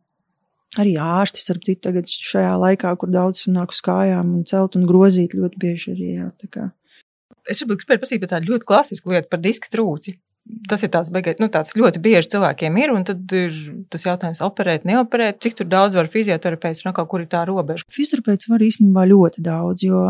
Arī 0.81 0.96
ārsti, 0.96 1.37
starp 1.37 1.64
citu, 1.64 1.81
tagad 1.85 2.08
šajā 2.08 2.56
laikā, 2.56 2.96
kur 2.96 3.11
daudz 3.12 3.44
nāk 3.46 3.69
uz 3.69 3.81
kājām 3.85 4.35
un 4.35 4.44
celt 4.44 4.76
un 4.76 4.87
grozīt 4.88 5.35
ļoti 5.35 5.56
bieži 5.61 5.93
arī. 5.93 6.08
Jā, 6.17 6.69
es 7.44 7.61
varbūt 7.61 7.78
gribēju 7.82 8.00
pasīt 8.00 8.20
par 8.20 8.28
tādu 8.28 8.52
ļoti 8.52 8.64
klasisku 8.64 9.11
lietu 9.11 9.28
par 9.28 9.40
diska 9.40 9.69
trūci 9.69 10.17
tas 10.69 10.83
ir 10.83 10.91
tāds, 10.93 11.11
beigais, 11.12 11.39
nu, 11.41 11.49
tāds 11.53 11.75
ļoti 11.79 12.00
bieži 12.03 12.33
cilvēkiem 12.35 12.79
ir, 12.83 12.94
tad 13.09 13.35
ir 13.37 13.55
tas 13.93 14.06
jautājums, 14.06 14.43
operēt, 14.44 14.87
neoperēt, 14.89 15.41
cik 15.44 15.62
daudz 15.71 15.97
var 15.99 16.11
fizioterapeits 16.12 16.85
un 16.87 16.97
kur 16.97 17.23
ir 17.23 17.31
tā 17.31 17.44
robeža. 17.49 17.87
Fizioterapeits 17.93 18.50
var 18.50 18.65
īstenībā 18.65 19.06
ļoti 19.11 19.44
daudz, 19.44 19.87
jo 19.87 20.03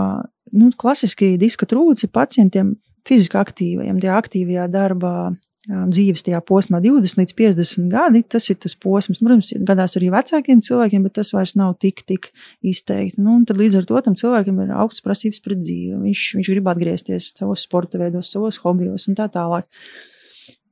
nu, 0.57 0.73
klasiski 0.79 1.35
diska 1.41 1.69
trūci 1.69 2.11
pacientiem 2.13 2.77
fiziski 3.09 3.41
aktīvajiem, 3.41 4.03
tie 4.03 4.13
aktīvajā 4.15 4.69
darbā. 4.73 5.17
Dzīves 5.63 6.25
tajā 6.27 6.41
posmā, 6.43 6.81
20 6.83 7.21
līdz 7.21 7.33
50 7.39 7.85
gadi, 7.93 8.25
tas 8.35 8.49
ir 8.51 8.57
tas 8.59 8.73
posms. 8.83 9.21
Protams, 9.23 9.53
gadās 9.63 9.93
arī 9.95 10.09
vecākiem 10.11 10.59
cilvēkiem, 10.67 11.05
bet 11.07 11.15
tas 11.21 11.31
vairs 11.31 11.53
nav 11.55 11.77
tik, 11.79 12.03
tik 12.03 12.33
izteikti. 12.67 13.23
Nu, 13.23 13.37
tad 13.47 13.61
līdz 13.63 13.79
ar 13.79 13.87
to 13.87 14.03
tam 14.03 14.17
cilvēkam 14.19 14.59
ir 14.65 14.73
augsts 14.75 15.05
prasības 15.07 15.39
pret 15.45 15.61
dzīvi. 15.63 16.01
Viņš, 16.03 16.25
viņš 16.41 16.51
grib 16.51 16.71
atgriezties 16.73 17.29
savos 17.39 17.63
sporta 17.63 18.03
veidos, 18.03 18.33
savos 18.35 18.59
hobijos 18.65 19.07
un 19.07 19.21
tā 19.21 19.29
tālāk. 19.31 19.71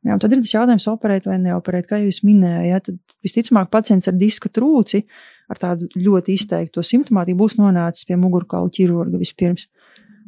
Jā, 0.06 0.16
tad 0.16 0.32
ir 0.32 0.40
tas 0.40 0.54
jautājums, 0.54 0.88
operēt 0.88 1.26
vai 1.28 1.36
neoperēt. 1.42 1.88
Kā 1.90 1.98
jūs 2.00 2.22
minējāt, 2.24 2.88
tad 2.88 3.16
visticamāk 3.26 3.68
pacients 3.72 4.08
ar 4.08 4.16
diska 4.16 4.48
trūci, 4.48 5.02
ar 5.52 5.60
tādu 5.60 5.90
ļoti 6.00 6.36
izteiktu 6.38 6.84
simptomātiku, 6.86 7.42
būs 7.42 7.58
nonācis 7.60 8.08
pie 8.08 8.16
mugurkaula 8.20 8.72
ķirurga 8.72 9.20
vispirms. 9.20 9.68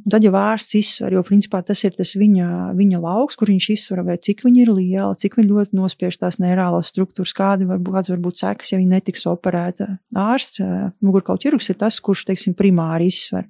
Un 0.02 0.10
tad 0.10 0.24
jau 0.26 0.32
ārsts 0.34 0.74
izsver, 0.74 1.14
jo 1.14 1.22
principā 1.24 1.60
tas 1.64 1.78
ir 1.86 1.94
tas 1.94 2.16
viņa, 2.18 2.72
viņa 2.74 3.00
lauks, 3.00 3.36
kur 3.38 3.52
viņš 3.52 3.68
izsver, 3.76 4.02
cik 4.26 4.42
viņa 4.44 4.64
ir 4.64 4.72
liela, 4.74 5.12
cik 5.14 5.38
viņa 5.38 5.48
ļoti 5.48 5.78
nospiež 5.78 6.18
tās 6.18 6.40
neirālās 6.42 6.90
struktūras, 6.90 7.34
kādi 7.38 7.68
var 7.70 7.78
kāds 7.86 8.10
var 8.10 8.18
būt 8.24 8.42
sekas, 8.42 8.72
ja 8.74 8.80
viņa 8.80 8.96
netiks 8.96 9.28
operēta. 9.30 9.92
Ārsts, 10.18 10.58
mugurkaula 11.04 11.38
ķirurgs 11.44 11.70
ir 11.70 11.78
tas, 11.78 12.00
kurš, 12.02 12.26
teiksim, 12.32 12.58
primāri 12.58 13.12
izsver. 13.12 13.46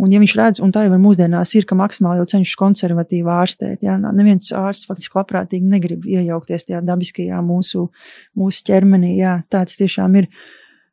Un, 0.00 0.08
ja 0.14 0.20
viņš 0.22 0.34
redz, 0.38 0.60
un 0.64 0.70
tā 0.72 0.86
jau 0.86 0.94
ir 0.96 1.02
mūsdienās, 1.02 1.52
ir, 1.58 1.66
ka 1.68 1.76
maksimāli 1.76 2.22
jau 2.22 2.28
cenšas 2.32 2.56
konservatīvi 2.56 3.32
ārstēt. 3.34 3.82
Jā, 3.84 3.98
neviens 4.00 4.48
ārsts 4.56 4.88
faktiski 4.88 5.18
labprātīgi 5.18 5.68
negrib 5.68 6.06
iejaukties 6.08 6.64
tajā 6.68 6.80
dabiskajā 6.88 7.40
mūsu, 7.44 7.90
mūsu 8.40 8.64
ķermenī. 8.70 9.12
Jā, 9.18 9.40
tāds 9.52 9.76
tiešām 9.80 10.16
ir. 10.22 10.30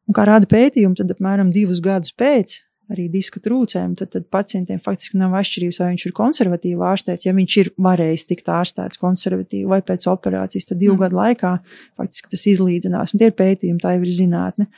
Un 0.07 0.15
kā 0.15 0.27
rāda 0.27 0.47
pētījumi, 0.51 0.99
tad 0.99 1.13
apmēram 1.15 1.53
divus 1.55 1.79
gadus 1.83 2.11
pēc 2.19 2.59
arī 2.91 3.07
diska 3.11 3.41
trūcēm, 3.43 3.95
tad, 3.99 4.11
tad 4.13 4.27
pacientiem 4.31 4.79
faktiski 4.83 5.19
nav 5.19 5.35
atšķirības, 5.39 5.79
vai 5.81 5.89
viņš 5.93 6.05
ir 6.07 6.15
konservatīvi 6.15 6.85
ārstēts. 6.91 7.27
Ja 7.27 7.33
viņš 7.35 7.57
ir 7.61 7.71
varējis 7.87 8.27
tikt 8.29 8.51
ārstēts 8.51 9.01
konservatīvi 9.01 9.67
vai 9.71 9.81
pēc 9.87 10.07
operācijas, 10.11 10.69
tad 10.69 10.79
divu 10.83 10.95
mm. 10.95 11.03
gadu 11.03 11.19
laikā 11.19 11.53
faktiski 11.99 12.31
tas 12.35 12.47
izlīdzinās. 12.53 13.13
Un 13.13 13.23
tie 13.23 13.31
ir 13.31 13.35
pētījumi, 13.39 13.83
tā 13.83 13.97
jau 13.97 14.05
ir 14.07 14.15
zinātne. 14.15 14.69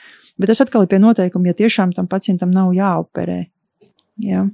Bet 0.41 0.53
tas 0.53 0.63
atkal 0.65 0.85
ir 0.85 0.91
pie 0.91 1.01
noteikuma, 1.01 1.51
ja 1.51 1.61
tiešām 1.61 1.93
tam 1.97 2.09
pacientam 2.09 2.53
nav 2.53 2.73
jāoperē. 2.77 3.43
Jā. 4.19 4.47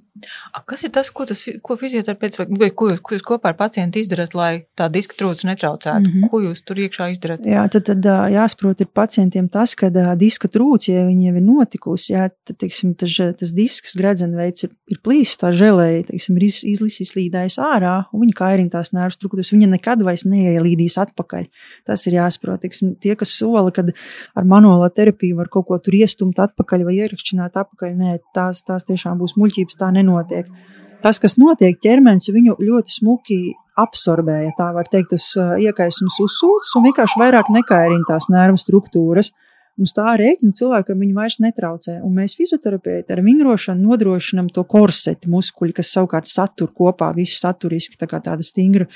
A, 0.56 0.62
kas 0.64 0.86
ir 0.88 0.92
tas, 0.96 1.10
ko, 1.12 1.26
tas, 1.28 1.42
ko 1.66 1.76
fizioterapeits 1.76 2.40
vai, 2.40 2.46
vai 2.62 2.70
ko, 2.72 2.88
ko 3.04 3.18
jūs 3.18 3.24
kopā 3.26 3.52
ar 3.52 3.58
pacientu 3.60 4.00
izdarat, 4.00 4.32
lai 4.38 4.52
tā 4.80 4.88
diska 4.92 5.18
trūcis 5.20 5.44
netraucētu? 5.50 6.08
Mm 6.08 6.14
-hmm. 6.14 6.30
Ko 6.32 6.40
jūs 6.40 6.62
tur 6.64 6.80
iekšā 6.80 7.10
izdarat? 7.12 7.44
Jā, 7.44 7.66
tad, 7.72 7.84
tad 7.90 8.08
jāsaprot 8.32 8.82
ir 8.82 8.88
pacientiem 8.88 9.50
tas, 9.52 9.76
ka 9.76 9.90
diska 10.16 10.48
trūcis, 10.48 10.94
ja 10.94 11.04
viņi 11.06 11.28
jau 11.28 11.36
ir 11.36 11.44
notikusi, 11.44 12.14
jā, 12.14 12.30
tad, 12.48 12.58
teiksim, 12.58 12.94
tas, 12.96 13.18
tas 13.40 13.52
disks 13.52 13.98
gredzenveids 14.00 14.64
ir, 14.64 14.72
ir 14.88 15.00
plīsis, 15.04 15.38
tā 15.42 15.52
žēlēja, 15.52 16.08
teiksim, 16.12 16.38
ir 16.38 16.48
izlīdājis 16.48 17.60
ārā, 17.60 18.06
un 18.14 18.22
viņa 18.22 18.34
kairina 18.36 18.70
tās 18.70 18.94
nervu 18.94 19.18
struktūras, 19.18 19.52
viņa 19.52 19.68
nekad 19.68 20.02
vairs 20.02 20.24
neielīdīs 20.24 20.98
atpakaļ. 20.98 21.46
Tas 21.86 22.08
ir 22.08 22.14
jāsaprot, 22.14 22.62
teiksim, 22.62 22.96
tie, 22.96 23.16
kas 23.16 23.36
sola, 23.36 23.72
kad 23.72 23.92
ar 24.36 24.44
manuālo 24.44 24.90
terapiju 24.90 25.36
var 25.36 25.50
kaut 25.52 25.68
ko 25.68 25.78
tur 25.78 25.94
iestumt 25.94 26.40
atpakaļ 26.40 26.88
vai 26.88 26.96
ierakšķināt 27.04 27.52
atpakaļ, 27.56 27.96
nē, 28.00 28.18
tās, 28.34 28.64
tās 28.64 28.88
tiešām 28.88 29.20
būs 29.20 29.36
muļķības 29.36 29.55
muļķības 29.56 29.80
tā 29.80 29.92
nenotiek. 29.92 30.48
Tas, 31.04 31.20
kas 31.20 31.38
notiek, 31.38 31.78
ķermenis 31.80 32.32
viņu 32.34 32.58
ļoti 32.60 32.92
smuki 32.92 33.56
absorbē, 33.78 34.46
ja 34.46 34.52
tā 34.58 34.72
var 34.74 34.88
teikt, 34.88 35.12
tas 35.14 35.36
iekaisums 35.60 36.18
uzsūcas 36.24 36.76
un 36.78 36.86
vienkārši 36.88 37.20
vairāk 37.20 37.52
nekairina 37.52 38.08
tās 38.08 38.30
nervu 38.30 38.58
struktūras. 38.58 39.32
Uz 39.76 39.92
tā 39.92 40.14
rēķina 40.16 40.56
cilvēkam 40.56 41.02
viņa 41.04 41.16
vairs 41.18 41.38
netraucē. 41.44 41.98
Un 42.08 42.14
mēs 42.16 42.38
fizioterapeiti 42.38 43.12
ar 43.12 43.20
vingrošanu 43.20 43.84
nodrošinām 43.84 44.48
to 44.56 44.64
korseti 44.64 45.28
muskuļi, 45.28 45.76
kas 45.76 45.92
savukārt 45.92 46.32
satur 46.32 46.72
kopā 46.72 47.12
visu 47.14 47.36
saturiski, 47.42 48.00
tā 48.00 48.08
kā 48.08 48.22
tāda 48.24 48.40
stingra, 48.40 48.88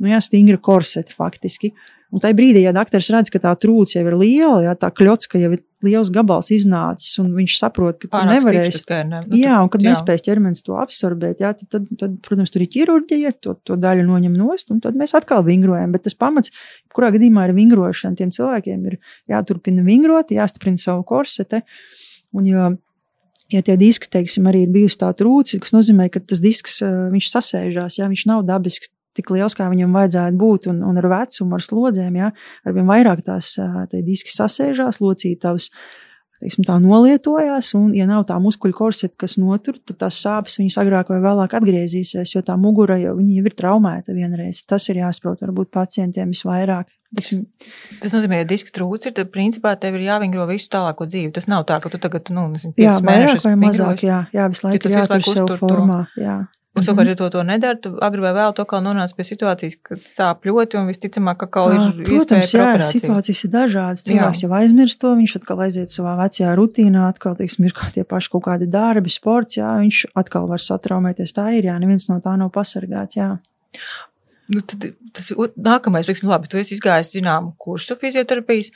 nu 0.00 0.10
jā, 0.10 0.20
stingra 0.24 0.60
korseti 0.60 1.14
faktiski. 1.16 1.74
Un 2.10 2.18
tajā 2.18 2.34
brīdī, 2.34 2.64
ja 2.64 2.72
doktors 2.74 3.06
redz, 3.14 3.30
ka 3.30 3.38
tā 3.38 3.52
trūce 3.54 3.94
jau 3.94 4.02
ir 4.02 4.16
liela, 4.18 4.64
ja 4.64 4.72
tā 4.74 4.88
kļūts, 4.90 5.28
ka 5.30 5.38
jau 5.38 5.52
ir 5.54 5.60
liels 5.86 6.10
gabals 6.12 6.48
iznācis, 6.52 7.12
un 7.22 7.28
viņš 7.36 7.54
saprot, 7.60 8.00
ka 8.02 8.10
tu 8.10 8.22
nevarēsi. 8.26 8.82
Ne, 9.06 9.20
nu, 9.28 9.38
jā, 9.38 9.54
un 9.62 9.70
kad 9.70 9.84
jā. 9.84 9.92
nespēs 9.92 10.26
ķermenis 10.26 10.64
to 10.66 10.74
absorbēt, 10.80 11.44
jā, 11.44 11.52
tad, 11.54 11.70
tad, 11.70 11.86
tad, 12.00 12.18
protams, 12.26 12.50
tur 12.50 12.66
ir 12.66 12.72
ķirurģija, 12.74 13.32
to, 13.38 13.54
to 13.62 13.78
daļu 13.78 14.08
noņem 14.10 14.34
nost, 14.34 14.74
un 14.74 14.82
tad 14.82 14.98
mēs 14.98 15.14
atkal 15.16 15.46
vingrojam. 15.46 15.94
Bet 15.94 16.08
tas 16.08 16.18
pamats, 16.18 16.50
kurā 16.96 17.12
gadījumā 17.14 17.46
ir 17.46 17.54
vingrošana, 17.56 18.18
tiem 18.18 18.34
cilvēkiem 18.34 18.90
ir 18.90 18.98
jāturpina 19.30 19.86
vingrot, 19.86 20.34
jāstiprina 20.34 20.82
savu 20.82 21.06
korsete. 21.06 21.62
Un, 22.34 22.50
jo, 22.50 22.72
ja 23.54 23.62
tie 23.66 23.78
diski, 23.78 24.10
teiksim, 24.10 24.50
arī 24.50 24.66
ir 24.66 24.74
bijusi 24.74 24.98
tā 25.00 25.14
trūce, 25.14 25.62
kas 25.62 25.78
nozīmē, 25.78 26.10
ka 26.10 26.26
tas 26.26 26.42
disks, 26.42 26.80
viņš 26.82 27.36
sasēžās, 27.38 28.02
ja 28.02 28.10
viņš 28.10 28.26
nav 28.34 28.42
dabisks 28.50 28.90
tik 29.16 29.32
liels, 29.34 29.56
kā 29.58 29.70
viņam 29.70 29.96
vajadzētu 29.96 30.38
būt, 30.40 30.70
un, 30.72 30.84
un 30.86 31.00
ar 31.00 31.08
vecumu, 31.10 31.56
ar 31.56 31.64
slodzēm, 31.64 32.20
ja, 32.20 32.30
arvien 32.66 32.86
vairāk 32.88 33.24
tās 33.26 33.56
diski 34.06 34.34
sasēžās, 34.34 35.02
locītavas. 35.02 35.70
Teiksim, 36.40 36.64
tā 36.64 36.78
nolietojās, 36.80 37.74
un, 37.76 37.90
ja 37.92 38.06
nav 38.08 38.22
tā 38.30 38.38
muskuļu 38.40 38.72
korseta, 38.72 39.12
kas 39.20 39.34
notur, 39.36 39.76
tad 39.84 39.98
tās 40.00 40.22
sāpes 40.24 40.54
viņas 40.56 40.78
agrāk 40.80 41.10
vai 41.12 41.18
vēlāk 41.20 41.52
atgriezīsies, 41.58 42.30
jo 42.32 42.40
tā 42.40 42.54
mugura 42.56 42.96
jau, 42.96 43.12
jau 43.20 43.42
ir 43.44 43.56
traumēta 43.58 44.14
vienreiz. 44.16 44.62
Tas 44.64 44.88
ir 44.88 45.02
jāsaprot, 45.02 45.42
varbūt 45.44 45.68
pacientiem 45.76 46.32
visvairāk. 46.32 46.88
Tas, 47.18 47.42
tas 48.00 48.16
nozīmē, 48.16 48.38
ja 48.40 48.48
diska 48.48 48.72
trūcis 48.72 49.10
ir, 49.10 49.16
tad 49.18 49.28
principā 49.34 49.74
tev 49.82 49.98
ir 49.98 50.06
jāvingro 50.06 50.46
visu 50.48 50.70
tālāko 50.72 51.04
dzīvi. 51.10 51.34
Tas 51.36 51.50
nav 51.50 51.66
tā, 51.68 51.76
ka 51.84 51.92
tu 51.92 52.00
tagad, 52.00 52.32
nu, 52.32 52.46
nezinu, 52.54 52.72
jā, 52.80 52.96
vairāk 53.04 53.44
vai 53.44 53.52
mazāk, 53.60 54.06
jā, 54.08 54.22
jā, 54.32 54.48
visu 54.54 54.64
laiku, 54.64 54.80
jā, 54.80 54.80
tas 54.88 54.96
visu 54.96 55.12
laiku 55.12 55.36
sev 55.36 55.60
formā. 55.60 56.00
Jā. 56.16 56.38
Un, 56.80 56.86
savukārt, 56.86 57.10
ja 57.12 57.16
to, 57.18 57.28
to 57.34 57.42
nedara, 57.46 57.76
tad 57.76 57.98
agri 58.06 58.24
vai 58.24 58.32
vēl 58.36 58.54
to 58.56 58.64
kā 58.68 58.80
nonāc 58.82 59.12
pie 59.16 59.26
situācijas, 59.28 59.76
kad 59.86 60.02
sāp 60.04 60.46
ļoti 60.48 60.78
un 60.80 60.88
visticamāk, 60.88 61.42
ka 61.42 61.48
kaut 61.58 61.74
ir 61.76 62.04
Protams, 62.08 62.52
jā, 62.56 62.68
situācijas 62.88 63.44
ir 63.46 63.52
dažādas. 63.54 64.04
Cilvēks 64.08 64.42
jā. 64.42 64.48
jau 64.48 64.58
aizmirst 64.58 65.00
to, 65.02 65.12
viņš 65.18 65.36
atkal 65.40 65.64
aiziet 65.66 65.92
savā 65.92 66.16
vecajā 66.22 66.54
rutīnā, 66.58 67.06
atkal, 67.12 67.36
teiksim, 67.38 67.68
ir 67.68 67.76
kā 67.76 67.90
tie 67.94 68.06
paši 68.08 68.32
kaut 68.32 68.46
kādi 68.48 68.70
darbi, 68.70 69.12
sports, 69.12 69.60
jā, 69.60 69.74
viņš 69.82 70.06
atkal 70.20 70.48
var 70.50 70.64
satraumēties. 70.64 71.36
Tā 71.36 71.50
ir, 71.58 71.68
jā, 71.70 71.76
neviens 71.82 72.08
no 72.10 72.20
tā 72.24 72.36
nav 72.40 72.52
pasargāts, 72.54 73.20
jā. 73.20 73.34
Nu, 74.50 74.64
tad, 74.66 74.88
tas 75.14 75.28
ir 75.30 75.52
nākamais, 75.54 76.08
teiksim, 76.08 76.32
labi, 76.32 76.50
tu 76.50 76.58
esi 76.58 76.74
izgājis, 76.74 77.12
zinām, 77.18 77.52
kursu 77.60 77.94
fizioterapijas, 78.00 78.72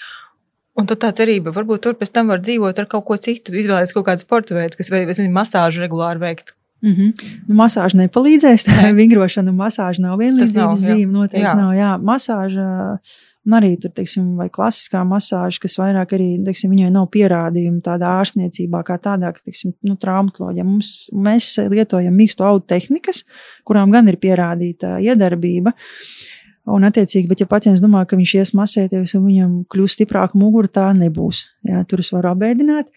Un 0.75 0.89
tad 0.91 0.99
tā 1.05 1.13
cerība, 1.15 1.53
varbūt 1.55 1.85
tur 1.87 1.95
pēc 1.95 2.11
tam 2.17 2.33
var 2.33 2.41
dzīvot 2.43 2.79
ar 2.83 2.89
kaut 2.91 3.05
ko 3.07 3.17
citu, 3.23 3.55
izvēlēties 3.55 3.95
kaut 3.95 4.09
kādu 4.09 4.25
sporta 4.25 4.57
veidu, 4.57 4.75
kas 4.81 4.91
vai, 4.91 5.05
vai 5.07 5.15
zini, 5.15 5.31
masāžu 5.35 5.85
regulāri 5.85 6.19
veikt, 6.19 6.51
Mm 6.85 6.93
-hmm. 6.93 7.29
nu, 7.49 7.55
masāža 7.57 7.97
nepalīdzēs. 7.97 8.67
Tā 8.69 8.89
ir 8.91 8.97
vingrošana, 8.99 9.51
un 9.51 9.57
masāža 9.57 10.03
nav 10.05 10.19
vienlīdzības 10.21 10.83
zīme. 10.83 11.13
Noteikti 11.13 11.47
jā. 11.47 11.55
nav. 11.57 11.71
Jā, 11.73 11.93
masāža. 11.97 12.99
Un 13.45 13.53
arī 13.53 13.75
tur, 13.81 13.91
teiksim, 13.93 14.37
vai 14.37 14.49
klasiskā 14.49 15.03
masāža, 15.05 15.61
kas 15.61 15.77
vairāk 15.77 16.15
arī, 16.17 16.29
teiksim, 16.45 16.71
viņai 16.73 16.91
nav 16.93 17.11
pierādījumi 17.13 17.83
tādā 17.85 18.15
ārstniecībā, 18.21 18.81
kā 18.85 18.97
tādā, 18.97 19.33
ka, 19.33 19.41
teiksim, 19.45 19.75
nu, 19.85 19.97
traumatoloģija. 20.01 20.65
Mums, 20.65 21.11
mēs 21.13 21.51
lietojam 21.69 22.15
mīkstu 22.17 22.45
audu 22.45 22.65
tehnikas, 22.67 23.25
kurām 23.65 23.93
gan 23.93 24.09
ir 24.09 24.17
pierādīta 24.17 24.97
iedarbība. 25.01 25.73
Un, 26.65 26.85
attiecīgi, 26.89 27.29
bet, 27.29 27.41
ja 27.41 27.47
pacients 27.47 27.83
domā, 27.85 28.07
ka 28.09 28.17
viņš 28.17 28.35
ies 28.35 28.55
masēties 28.57 29.13
un 29.19 29.27
viņam 29.27 29.53
kļūs 29.69 29.99
stiprāka 29.99 30.39
mugura, 30.41 30.69
tā 30.69 30.93
nebūs. 30.97 31.45
Jā, 31.69 31.85
tur 31.85 32.01
es 32.01 32.13
varu 32.13 32.33
apbēdināt. 32.33 32.89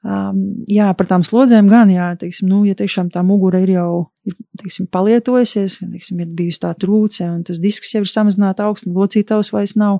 Um, 0.00 0.62
jā, 0.64 0.86
par 0.96 1.10
tām 1.10 1.20
slodzēm 1.26 1.66
gan, 1.68 1.90
jā, 1.92 2.06
teiksim, 2.16 2.48
nu, 2.48 2.62
ja 2.64 2.72
tiešām 2.72 3.10
tā 3.12 3.20
mugura 3.26 3.58
ir 3.60 3.74
jau 3.74 3.90
ir, 4.24 4.38
teiksim, 4.62 4.86
palietojusies, 4.88 5.74
teiksim, 5.82 6.22
ir 6.24 6.30
bijusi 6.38 6.62
tā 6.62 6.70
trūce 6.72 7.26
un 7.28 7.42
tas 7.44 7.60
disks 7.60 7.92
jau 7.92 8.00
ir 8.00 8.08
samazināts 8.08 8.64
augsts, 8.64 8.88
locītavs 8.88 9.52
vairs 9.52 9.76
nav 9.76 9.98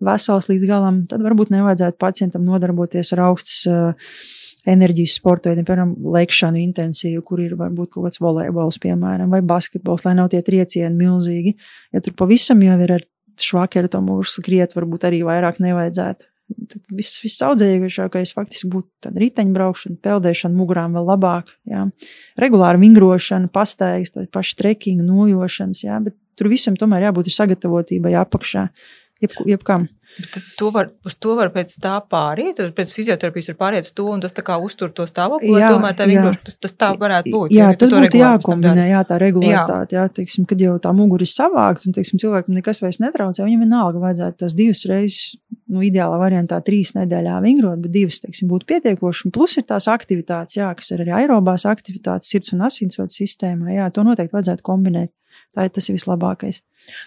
vesels 0.00 0.48
līdz 0.48 0.64
galam, 0.70 1.02
tad 1.10 1.20
varbūt 1.26 1.52
nevajadzētu 1.52 2.00
pacientam 2.00 2.48
nodarboties 2.48 3.12
ar 3.12 3.26
augstas 3.28 3.60
uh, 3.68 4.16
enerģijas 4.72 5.18
sporta 5.18 5.52
veidiem, 5.52 5.68
piemēram, 5.68 5.94
lekšanu 6.16 6.60
intensīvu, 6.62 7.20
kur 7.26 7.44
ir 7.44 7.52
varbūt 7.60 7.92
kaut 7.92 8.08
kāds 8.08 8.24
volejbols, 8.24 8.80
piemēram, 8.82 9.32
vai 9.36 9.42
basketbols, 9.44 10.06
lai 10.06 10.16
nav 10.16 10.32
tie 10.32 10.40
triecieni 10.46 10.96
milzīgi. 10.96 11.56
Ja 11.92 12.00
tur 12.00 12.16
pavisam 12.16 12.62
jau 12.64 12.80
ir 12.80 12.96
ar 12.96 13.08
švakeru 13.42 13.90
to 13.92 14.00
mūžu 14.04 14.38
skriet, 14.38 14.76
varbūt 14.78 15.08
arī 15.08 15.22
vairāk 15.26 15.60
nevajadzētu. 15.60 16.31
Viss, 16.92 17.20
viss 17.24 17.42
audzējušākais 17.46 18.34
faktiski 18.36 18.70
būtu 18.72 19.12
riteņbraukšana, 19.18 19.98
peldēšana, 20.04 20.56
mugurām 20.56 20.96
vēl 20.98 21.08
labāk. 21.08 21.52
Jā. 21.68 21.86
Regulāra 22.40 22.80
vingrošana, 22.82 23.50
pastaigas, 23.52 24.14
paši 24.32 24.58
trekingi, 24.58 25.06
nojošanas, 25.06 25.84
jā, 25.84 26.00
bet 26.04 26.16
tur 26.38 26.50
visam 26.52 26.76
tomēr 26.78 27.08
jābūt 27.08 27.32
sagatavotībai 27.32 28.14
apakšā, 28.22 28.66
jeb, 29.22 29.34
jebkam. 29.54 29.88
Bet 30.18 30.44
to 30.58 30.68
var, 30.70 30.90
uz 31.08 31.14
to 31.16 31.32
var 31.38 31.48
pēc 31.54 31.70
tā 31.80 31.94
pāriet, 32.12 32.58
pēc 32.76 32.90
fizioterapijas 32.92 33.48
var 33.52 33.56
pāriet 33.62 33.86
uz 33.86 33.94
to, 33.96 34.04
un 34.12 34.20
tas 34.20 34.34
tā 34.36 34.42
kā 34.44 34.58
uztur 34.60 34.90
to 34.92 35.06
stāvokli, 35.08 35.54
jā, 35.56 35.70
tomēr 35.72 35.94
tā 35.96 36.04
vienkārši 36.10 36.42
tas, 36.48 36.58
tas 36.66 36.74
tā 36.76 36.90
varētu 37.00 37.32
būt. 37.32 37.54
Jā, 37.56 37.70
tas 37.80 37.92
būtu 37.94 38.20
jākombinē, 38.20 38.84
jā, 38.90 39.00
tā 39.08 39.16
regulāritāte, 39.22 39.96
jā. 39.96 40.02
jā, 40.02 40.12
teiksim, 40.20 40.44
kad 40.50 40.60
jau 40.60 40.74
tā 40.84 40.92
mugura 40.96 41.24
ir 41.24 41.32
savākta, 41.32 41.88
un, 41.88 41.96
teiksim, 41.96 42.20
cilvēkam 42.20 42.58
nekas 42.58 42.82
vairs 42.84 43.00
netraucē, 43.00 43.46
viņam 43.46 43.64
vienalga 43.64 44.04
vajadzētu 44.04 44.42
tās 44.44 44.56
divas 44.58 44.84
reizes, 44.90 45.38
nu, 45.72 45.80
ideālā 45.86 46.20
variantā 46.20 46.60
trīs 46.66 46.92
nedēļā 46.98 47.38
vingrot, 47.46 47.80
bet 47.86 47.96
divas, 47.96 48.20
teiksim, 48.20 48.52
būtu 48.52 48.68
pietiekoši, 48.68 49.26
un 49.30 49.36
plus 49.38 49.56
ir 49.56 49.64
tās 49.72 49.88
aktivitātes, 49.88 50.60
jā, 50.60 50.68
kas 50.76 50.92
ir 50.92 51.06
arī 51.06 51.16
aerobās 51.22 51.64
aktivitātes, 51.70 52.28
sirds 52.28 52.52
un 52.52 52.66
asinsvadu 52.68 53.16
sistēmā, 53.16 53.78
jā, 53.78 53.88
to 53.88 54.04
noteikti 54.04 54.36
vajadzētu 54.36 54.68
kombinēt. 54.68 55.14
Tā 55.52 55.66
ir 55.68 55.72
tas 55.76 55.88
vislabākais. 55.92 56.62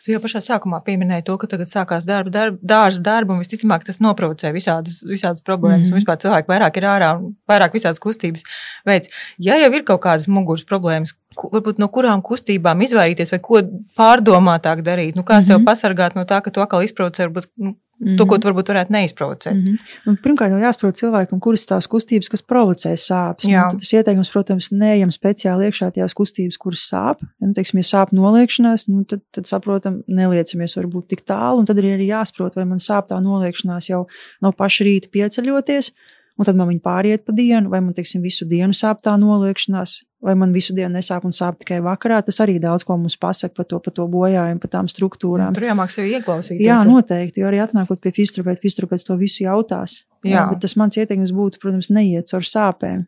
Tu 0.06 0.14
jau 0.14 0.20
pašā 0.22 0.40
sākumā 0.46 0.78
pieminēji 0.86 1.25
to, 1.28 1.36
ka 1.42 1.48
tagad 1.50 1.70
sākās 1.70 2.06
darba, 2.08 2.30
darba, 2.32 2.60
dārza 2.62 3.02
darba, 3.04 3.34
un 3.34 3.42
visticamāk 3.42 3.84
tas 3.88 3.98
noprovocē 4.04 4.52
visādas, 4.56 5.00
visādas 5.10 5.42
problēmas, 5.42 5.90
mm 5.90 5.92
-hmm. 5.92 6.00
vispār 6.00 6.20
cilvēki 6.22 6.52
vairāk 6.54 6.78
ir 6.78 6.88
ārā 6.92 7.10
un 7.18 7.34
vairāk 7.50 7.74
visādas 7.74 8.00
kustības 8.00 8.46
veids. 8.86 9.10
Ja 9.40 9.58
jau 9.58 9.72
ir 9.74 9.84
kaut 9.84 10.02
kādas 10.06 10.28
muguras 10.28 10.64
problēmas, 10.64 11.16
varbūt 11.36 11.82
no 11.82 11.90
kurām 11.90 12.22
kustībām 12.22 12.82
izvairīties 12.86 13.32
vai 13.32 13.40
ko 13.40 13.62
pārdomātāk 13.98 14.86
darīt, 14.86 15.16
nu 15.16 15.24
kā 15.24 15.34
mm 15.34 15.40
-hmm. 15.40 15.48
sev 15.48 15.58
mhm. 15.58 15.66
pasargāt 15.66 16.16
no 16.16 16.24
tā, 16.24 16.42
ka 16.42 16.52
to 16.52 16.62
atkal 16.62 16.84
izprovocē, 16.84 17.28
varbūt 17.28 17.50
nu, 17.58 17.75
Mm 18.00 18.08
-hmm. 18.08 18.18
To, 18.18 18.25
ko 18.25 18.38
tu 18.38 18.48
varbūt 18.50 18.70
varētu 18.72 18.92
neizprovocēt. 18.92 19.54
Mm 19.54 19.62
-hmm. 19.62 20.10
Un, 20.10 20.18
pirmkārt, 20.24 20.52
jau 20.52 20.60
jāsaprot 20.60 20.98
cilvēkam, 21.00 21.40
kuras 21.40 21.66
tās 21.66 21.88
kustības, 21.88 22.30
kas 22.30 22.42
provocē 22.42 22.92
sāpes. 22.96 23.48
Nu, 23.48 23.80
tas 23.80 23.94
ieteikums, 23.94 24.32
protams, 24.32 24.72
neejam 24.72 25.12
speciāli 25.12 25.70
iekšā 25.70 25.92
tajās 25.92 26.14
kustības, 26.14 26.58
kuras 26.58 26.84
sāp. 26.92 27.18
Ja, 27.40 27.48
nu, 27.48 27.54
teiksim, 27.54 27.80
ja 27.80 27.84
sāp 27.84 28.12
noliekšanās, 28.12 28.88
nu, 28.88 29.04
tad, 29.04 29.22
tad 29.32 29.48
saprotam, 29.48 30.04
neliecamies 30.08 30.75
varbūt 30.75 31.08
tik 31.08 31.22
tālu. 31.22 31.60
Un 31.60 31.66
tad 31.66 31.78
arī 31.78 31.94
ir 31.96 32.00
jāsaprot, 32.00 32.56
vai 32.56 32.66
man 32.66 32.78
sāp 32.78 33.08
tā 33.08 33.20
noliekšanās 33.22 33.90
jau 33.90 34.08
no 34.42 34.52
paša 34.52 34.84
rīta 34.84 35.08
pieceļoties, 35.12 35.92
un 36.38 36.46
tad 36.46 36.56
man 36.56 36.68
viņa 36.68 36.82
pāriet 36.82 37.25
pa 37.25 37.32
dienu, 37.32 37.70
vai 37.70 37.82
man, 37.82 37.94
teiksim, 37.94 38.22
visu 38.22 38.46
dienu 38.46 38.74
sāp 38.74 39.02
tā 39.02 39.16
noliekšanās 39.18 40.04
vai 40.25 40.34
man 40.39 40.53
visu 40.55 40.74
dienu 40.74 40.98
nesāp 40.98 41.25
un 41.27 41.34
sāp 41.36 41.60
tikai 41.62 41.77
vakarā. 41.86 42.17
Tas 42.25 42.39
arī 42.44 42.58
daudz 42.62 42.86
ko 42.88 42.98
mums 42.98 43.17
pasaka 43.22 43.53
par 43.60 43.67
to, 43.70 43.79
par 43.84 43.94
to 43.96 44.08
bojājumu, 44.10 44.62
par 44.63 44.72
tām 44.74 44.89
struktūrām. 44.91 45.53
Tur 45.55 45.67
jāmāk 45.67 45.94
sevi 45.94 46.15
ieklausīties. 46.17 46.63
Jā, 46.65 46.79
noteikti, 46.89 47.44
jo 47.44 47.50
arī 47.51 47.62
atnākot 47.63 48.01
pie 48.01 48.13
fizioterapeita, 48.15 48.63
fizioterapeits 48.63 49.05
to 49.05 49.17
visu 49.22 49.44
jautās. 49.46 50.00
Jā. 50.25 50.39
jā, 50.39 50.46
bet 50.50 50.63
tas 50.65 50.74
mans 50.82 50.98
ieteikums 50.98 51.36
būtu, 51.36 51.62
protams, 51.62 51.91
neiet 51.94 52.32
caur 52.32 52.48
sāpēm. 52.50 53.05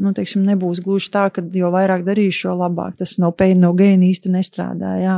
Nu, 0.00 0.12
teiksim, 0.16 0.44
nebūs 0.46 0.82
gluži 0.84 1.10
tā, 1.12 1.26
ka 1.34 1.42
jo 1.56 1.70
vairāk 1.72 2.04
darīšu, 2.06 2.46
jo 2.48 2.58
labāk. 2.60 2.98
Tas 3.00 3.16
no 3.20 3.32
pain, 3.36 3.58
no 3.60 3.72
gain 3.76 4.04
īsti 4.04 4.32
nestrādā. 4.32 4.94
Jā. 5.00 5.16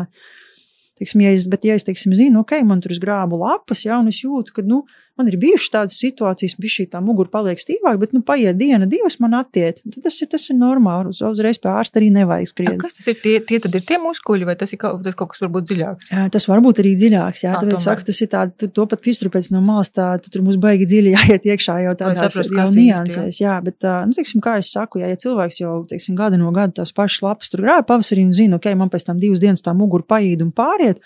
Teiksim, 0.98 1.22
ja 1.26 1.32
es, 1.34 1.48
bet, 1.50 1.66
ja 1.66 1.74
es 1.78 1.86
teiksim, 1.86 2.14
zinu, 2.16 2.42
ok, 2.42 2.60
man 2.66 2.82
tur 2.82 2.94
ir 2.94 3.02
grābu 3.02 3.40
lapas, 3.40 3.82
jā, 3.86 3.98
un 3.98 4.10
es 4.10 4.20
jūtu, 4.22 4.54
ka, 4.54 4.64
nu, 4.66 4.82
Man 5.20 5.28
ir 5.28 5.36
bijušas 5.36 5.72
tādas 5.74 5.96
situācijas, 6.00 6.54
ka 6.56 6.68
šī 6.72 6.86
tā 6.94 7.00
mugura 7.04 7.28
paliek 7.32 7.60
stīvāka, 7.60 7.98
bet 8.00 8.14
nu, 8.16 8.22
paiet 8.24 8.56
diena, 8.56 8.86
divas 8.88 9.18
man 9.20 9.36
attiek. 9.36 9.76
Tas 10.00 10.16
ir, 10.24 10.28
tas 10.32 10.46
ir 10.48 10.56
normāli. 10.56 11.10
Uz, 11.12 11.20
uzreiz 11.28 11.58
pie 11.60 11.68
ārsta 11.68 12.00
arī 12.00 12.08
nevajag 12.14 12.48
skriet. 12.48 12.78
Kas 12.80 12.96
tas 12.96 13.10
ir? 13.12 13.18
Tie, 13.20 13.34
tie 13.44 13.58
tad 13.60 13.76
ir 13.76 13.84
tie 13.88 13.98
muskuļi, 14.00 14.46
vai 14.48 14.54
tas 14.56 14.72
ir 14.72 14.80
kaut, 14.80 15.02
tas 15.04 15.18
kaut 15.18 15.34
kas 15.34 15.44
varbūt 15.44 15.68
dziļāks? 15.68 16.08
Jā, 16.14 16.24
tas 16.32 16.48
var 16.48 16.62
būt 16.64 16.80
arī 16.80 16.94
dziļāks. 16.96 17.44
Jā, 17.44 17.58
tāpēc 17.60 17.84
saku, 17.84 18.06
tas 18.08 18.22
ir 18.24 18.30
tā, 18.32 18.46
tu, 18.56 18.70
to 18.72 18.86
pat 18.88 19.04
fizioterapeits 19.04 19.52
no 19.52 19.60
malas, 19.64 19.92
tā, 19.92 20.08
tu 20.24 20.32
tur 20.32 20.46
mums 20.46 20.56
baigi 20.62 20.88
dziļi 20.88 21.12
jāiet 21.18 21.48
iekšā 21.52 21.76
jau 21.84 21.96
tādās 22.00 22.40
niansēs. 22.72 23.42
Jā, 23.44 23.58
bet, 23.68 23.84
nu, 24.08 24.16
teiksim, 24.16 24.40
kā 24.44 24.56
es 24.62 24.72
saku, 24.72 25.02
jā, 25.04 25.12
ja 25.12 25.20
cilvēks 25.20 25.60
jau, 25.60 25.74
teiksim, 25.92 26.16
gada 26.16 26.40
no 26.40 26.54
gada 26.56 26.80
tās 26.80 26.94
pašas 26.96 27.20
lapas 27.26 27.52
tur 27.52 27.66
grāja 27.66 27.84
pavasarī 27.84 28.24
un 28.24 28.32
zina, 28.36 28.56
ok, 28.56 28.72
man 28.80 28.88
pēc 28.92 29.10
tam 29.10 29.20
divas 29.20 29.44
dienas 29.44 29.64
tā 29.64 29.76
mugura 29.76 30.08
paīd 30.16 30.40
un 30.44 30.56
pāriet, 30.56 31.04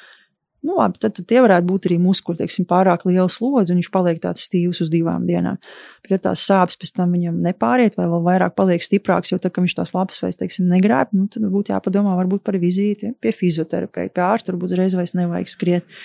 nu, 0.66 0.76
labi, 0.78 1.00
tad, 1.02 1.14
tad 1.16 1.28
tie 1.30 1.40
varētu 1.44 1.68
būt 1.68 1.88
arī 1.88 1.98
muskuļi, 2.02 2.40
teiksim, 2.42 2.66
pārāk 2.68 3.06
liela 3.08 3.28
slodze, 3.32 3.72
un 3.72 3.80
viņš 3.80 3.90
paliek 3.94 4.20
tāds 4.22 4.46
stīvs 4.48 4.82
uz 4.84 4.90
divām 4.92 5.26
dienām. 5.26 5.60
Bet, 6.02 6.16
ja 6.16 6.20
tās 6.28 6.44
sāpes 6.48 6.78
pēc 6.80 6.94
tam 6.98 7.14
viņam 7.16 7.38
nepāriet, 7.44 7.98
vai 7.98 8.08
vēl 8.10 8.24
vairāk 8.26 8.56
paliek 8.58 8.84
stiprāks, 8.84 9.32
jo 9.32 9.40
tā, 9.42 9.52
ka 9.52 9.64
viņš 9.64 9.76
tās 9.78 9.94
lapas 9.96 10.22
vairs, 10.24 10.40
teiksim, 10.40 10.66
negrāb, 10.70 11.12
nu, 11.16 11.28
tad 11.32 11.46
būtu 11.52 11.74
jāpadomā 11.74 12.16
varbūt 12.18 12.44
par 12.46 12.58
vizīti 12.62 13.14
pie 13.22 13.34
fizioterapeita, 13.36 14.14
pie 14.16 14.26
ārsta, 14.26 14.52
varbūt 14.52 14.74
uzreiz 14.74 14.98
vairs 14.98 15.14
nevajag 15.18 15.52
skriet. 15.52 15.96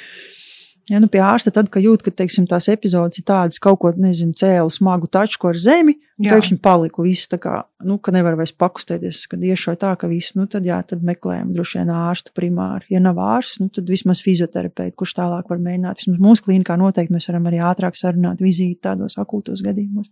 Ja, 0.89 0.97
nu, 0.99 1.07
pie 1.11 1.19
ārsta 1.21 1.51
tad, 1.53 1.67
kad 1.71 1.83
jūt, 1.85 2.01
ka 2.01 2.11
teiksim, 2.21 2.47
tās 2.49 2.65
epizodes 2.71 3.19
ir 3.21 3.25
tādas, 3.27 3.59
kaut 3.61 3.77
ko 3.83 3.91
nezinu, 3.93 4.33
cēlu 4.37 4.71
smagu 4.73 5.05
tačku 5.11 5.51
ar 5.51 5.59
zemi, 5.59 5.93
pēkšņi 6.17 6.57
paliku 6.63 7.05
viss 7.05 7.29
tā 7.29 7.37
kā, 7.41 7.59
nu, 7.85 7.99
ka 8.01 8.13
nevar 8.15 8.35
vairs 8.39 8.53
pakustēties, 8.57 9.21
kad 9.29 9.43
iešauj 9.45 9.77
tā, 9.83 9.91
ka 10.01 10.09
viss, 10.09 10.33
nu, 10.39 10.47
tad 10.51 10.65
jā, 10.65 10.79
tad 10.87 11.05
meklējam 11.05 11.53
droši 11.53 11.79
vien 11.79 11.93
ārstu 11.93 12.33
primāri. 12.37 12.89
Ja 12.93 13.03
nav 13.03 13.21
ārsts, 13.21 13.61
nu, 13.61 13.69
tad 13.73 13.89
vismaz 13.93 14.23
fizioterapeitu, 14.25 14.97
kurš 15.03 15.15
tālāk 15.21 15.53
var 15.53 15.61
mēģināt. 15.61 16.01
Vismaz 16.01 16.25
mūsu 16.25 16.47
klīnikā 16.47 16.79
noteikti 16.81 17.13
mēs 17.13 17.29
varam 17.29 17.47
arī 17.51 17.61
ātrāk 17.71 17.99
sarunāt 17.99 18.41
vizīti 18.41 18.81
tādos 18.89 19.19
akūtos 19.21 19.61
gadījumos. 19.65 20.09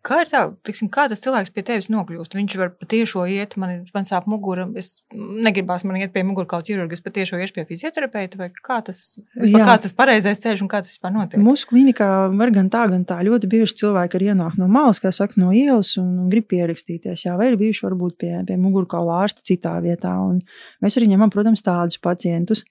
Kā 0.00 0.22
tā, 0.24 0.46
tiksim, 0.64 0.88
kā 0.88 1.02
tas 1.12 1.20
cilvēks 1.20 1.52
pie 1.52 1.60
tevis 1.68 1.90
nokļūst? 1.92 2.32
Viņš 2.38 2.54
var 2.56 2.70
patiešo 2.80 3.26
iet, 3.28 3.52
man, 3.60 3.82
man 3.92 4.06
sāp 4.08 4.24
mugura, 4.32 4.64
es 4.80 5.02
negribās 5.12 5.84
man 5.84 5.98
iet 6.00 6.14
pie 6.14 6.22
mugurkaula 6.24 6.64
ķirurga, 6.64 6.96
es 6.96 7.04
patiešo 7.04 7.36
iešu 7.36 7.58
pie 7.58 7.66
fizioterapeita, 7.68 8.38
vai 8.40 8.48
kā 8.54 8.78
tas, 8.86 9.18
vispār, 9.34 9.66
kāds 9.68 9.84
tas 9.84 9.96
pareizais 9.98 10.40
ceļš 10.40 10.62
un 10.64 10.70
kā 10.72 10.80
tas 10.80 10.94
vispār 10.94 11.12
notiek? 11.12 11.42
Mūsu 11.44 11.68
klinikā 11.68 12.08
var 12.32 12.54
gan 12.54 12.72
tā, 12.72 12.86
gan 12.88 13.04
tā. 13.04 13.18
Ļoti 13.28 13.50
bieži 13.52 13.76
cilvēki 13.82 14.16
ir 14.16 14.26
ienāk 14.30 14.56
no 14.60 14.70
malas, 14.72 15.02
kā 15.04 15.12
saka, 15.12 15.36
no 15.42 15.52
ielas 15.52 15.92
un, 16.00 16.08
un 16.24 16.32
grib 16.32 16.48
pierakstīties. 16.48 17.26
Jā, 17.28 17.36
vai 17.36 17.50
ir 17.50 17.60
bijuši 17.60 17.84
varbūt 17.90 18.16
pie, 18.24 18.32
pie 18.48 18.56
mugurkaula 18.62 19.20
ārsta 19.26 19.44
citā 19.44 19.76
vietā. 19.84 20.16
Un 20.16 20.40
mēs 20.80 20.96
arī 20.96 21.12
ņemam, 21.12 21.34
protams, 21.34 21.60
tādus 21.66 22.00
pacientus. 22.00 22.64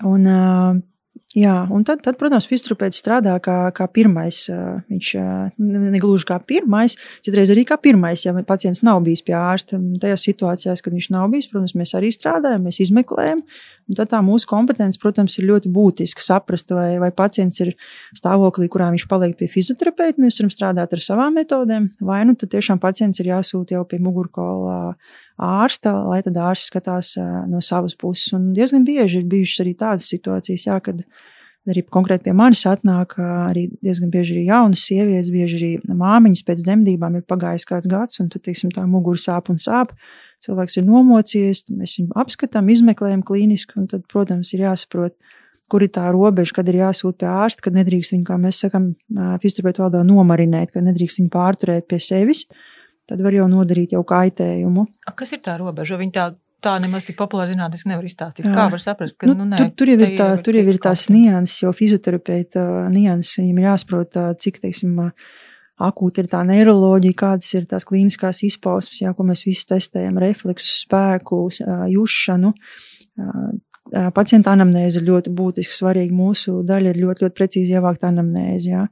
Un, 0.00 0.24
uh, 0.24 0.80
Jā, 1.34 1.54
un 1.74 1.82
tad, 1.82 1.98
tad 2.04 2.14
protams, 2.14 2.46
fizioterapeits 2.46 3.00
strādā 3.02 3.32
kā, 3.42 3.56
kā 3.74 3.88
pirmais. 3.90 4.44
Viņš 4.86 5.08
ne 5.58 6.02
gluži 6.02 6.28
kā 6.28 6.36
pirmais, 6.38 6.94
citreiz 7.26 7.50
arī 7.50 7.64
kā 7.66 7.74
pirmais, 7.82 8.22
ja 8.22 8.34
pacients 8.46 8.84
nav 8.86 9.00
bijis 9.02 9.24
pie 9.26 9.34
ārsta. 9.34 9.80
Tajās 10.02 10.28
situācijās, 10.28 10.82
kad 10.84 10.94
viņš 10.94 11.08
nav 11.10 11.26
bijis, 11.32 11.50
protams, 11.50 11.74
mēs 11.80 11.96
arī 11.98 12.12
strādājam, 12.14 12.68
mēs 12.68 12.78
izmeklējam. 12.86 13.42
Tad 13.84 14.08
tā 14.14 14.20
mūsu 14.24 14.48
kompetence, 14.48 14.96
protams, 15.00 15.34
ir 15.36 15.44
ļoti 15.50 15.68
būtiska 15.72 16.22
saprast, 16.24 16.72
vai, 16.72 16.94
vai 17.02 17.10
pacients 17.12 17.60
ir 17.60 17.74
stāvoklī, 18.16 18.70
kurā 18.72 18.86
viņš 18.94 19.04
paliek 19.10 19.34
pie 19.36 19.48
fizioterapeita. 19.52 20.22
Mēs 20.24 20.40
varam 20.40 20.52
strādāt 20.54 20.96
ar 20.96 21.02
savām 21.04 21.36
metodēm, 21.36 21.90
vai 22.00 22.22
nu 22.24 22.32
tad 22.40 22.54
tiešām 22.54 22.80
pacients 22.80 23.20
ir 23.20 23.28
jāsūta 23.34 23.76
jau 23.76 23.84
pie 23.90 24.00
mugurkaula 24.00 24.94
ārsta, 25.36 25.92
lai 26.08 26.22
tad 26.24 26.40
ārsts 26.40 26.72
skatās 26.72 27.12
no 27.50 27.60
savas 27.60 27.92
puses. 28.00 28.32
Un 28.32 28.54
diezgan 28.56 28.88
bieži 28.88 29.20
ir 29.20 29.28
bijušas 29.28 29.66
arī 29.66 29.76
tādas 29.84 30.08
situācijas, 30.14 30.64
jā, 30.70 30.80
kad 30.80 31.04
arī 31.70 31.84
konkrēti 31.94 32.28
pie 32.28 32.34
manis 32.36 32.64
atnāk 32.68 33.16
arī 33.22 33.66
diezgan 33.84 34.10
bieži 34.12 34.36
arī 34.36 34.44
jaunas 34.48 34.82
sievietes, 34.84 35.30
bieži 35.32 35.58
arī 35.60 35.96
māmiņas 36.00 36.44
pēc 36.46 36.64
dzemdībām 36.66 37.18
ir 37.18 37.24
pagājis 37.30 37.68
kāds 37.68 37.90
gads, 37.90 38.20
un 38.20 38.28
tad, 38.32 38.44
teiksim, 38.44 38.72
tā 38.74 38.84
mugura 38.88 39.20
sāp 39.20 39.50
un 39.52 39.60
sāp. 39.62 39.94
Cilvēks 40.44 40.76
ir 40.80 40.84
nomocījies, 40.88 41.64
mēs 41.72 41.96
viņu 42.00 42.18
apskatām, 42.20 42.68
izmeklējam 42.72 43.24
klīniski, 43.24 43.78
un 43.80 43.88
tad, 43.88 44.04
protams, 44.12 44.52
ir 44.52 44.66
jāsaprot, 44.66 45.16
kur 45.72 45.84
ir 45.86 45.92
tā 45.94 46.04
robeža, 46.12 46.58
kad 46.58 46.68
ir 46.68 46.82
jāsūt 46.82 47.22
pie 47.22 47.30
ārsta, 47.32 47.64
kad 47.64 47.78
nedrīkst 47.78 48.12
viņu, 48.12 48.26
kā 48.28 48.36
mēs 48.40 48.60
sakām, 48.66 48.92
fizioterapeitu 49.40 49.86
valodā 49.86 50.04
nomarinēt, 50.04 50.74
kad 50.74 50.84
nedrīkst 50.84 51.22
viņu 51.22 51.32
pārturēt 51.32 51.88
pie 51.88 52.00
sevis. 52.02 52.44
Tad 53.08 53.20
var 53.24 53.36
jau 53.36 53.46
nodarīt 53.52 53.92
jau 53.96 54.00
kaitējumu. 54.08 54.86
A, 55.08 55.12
kas 55.16 55.34
ir 55.36 55.40
tā 55.44 55.58
robeža? 55.60 55.98
Viņa 56.00 56.14
tā, 56.16 56.28
tā 56.64 56.74
nemaz 56.82 57.06
tik 57.06 57.18
populāra 57.18 57.52
zinātnē 57.52 57.92
nevar 57.92 58.06
izstāstīt. 58.08 58.48
Jā. 58.48 58.54
Kā 58.56 58.66
var 58.72 58.82
saprast, 58.82 59.18
ka 59.20 59.28
nu, 59.30 59.36
nu, 59.38 59.48
nē, 59.52 59.60
tur, 59.60 59.72
tur 59.82 59.92
jau 59.92 59.98
ir, 60.00 60.14
tā, 60.18 60.28
tur 60.44 60.58
jau 60.58 60.64
ir 60.72 60.80
tās 60.82 61.06
nianses, 61.12 61.62
jo 61.62 61.72
fizioterapeita 61.76 62.64
nianses 62.92 63.42
viņam 63.42 63.60
ir 63.60 63.68
jāsaprot, 63.68 64.20
cik, 64.42 64.62
teiksim, 64.64 64.96
akūti 65.84 66.22
ir 66.22 66.30
tā 66.30 66.40
neiroloģija, 66.46 67.18
kādas 67.18 67.50
ir 67.58 67.66
tās 67.70 67.86
klīniskās 67.88 68.44
izpausmes, 68.46 69.02
jā, 69.02 69.12
ko 69.14 69.26
mēs 69.26 69.44
visi 69.46 69.66
testējam, 69.70 70.20
refleksu, 70.22 70.70
spēku, 70.84 71.44
jušanu. 71.90 72.54
Pacienta 74.14 74.54
anamnēze 74.54 75.00
ir 75.00 75.08
ļoti 75.10 75.32
būtiski 75.36 75.76
svarīga. 75.76 76.14
Mūsu 76.16 76.62
daļa 76.66 76.94
ir 76.94 77.02
ļoti, 77.02 77.26
ļoti 77.26 77.36
precīzi 77.36 77.76
ievākta 77.76 78.08
anamnēze. 78.08 78.70
Jā. 78.70 78.86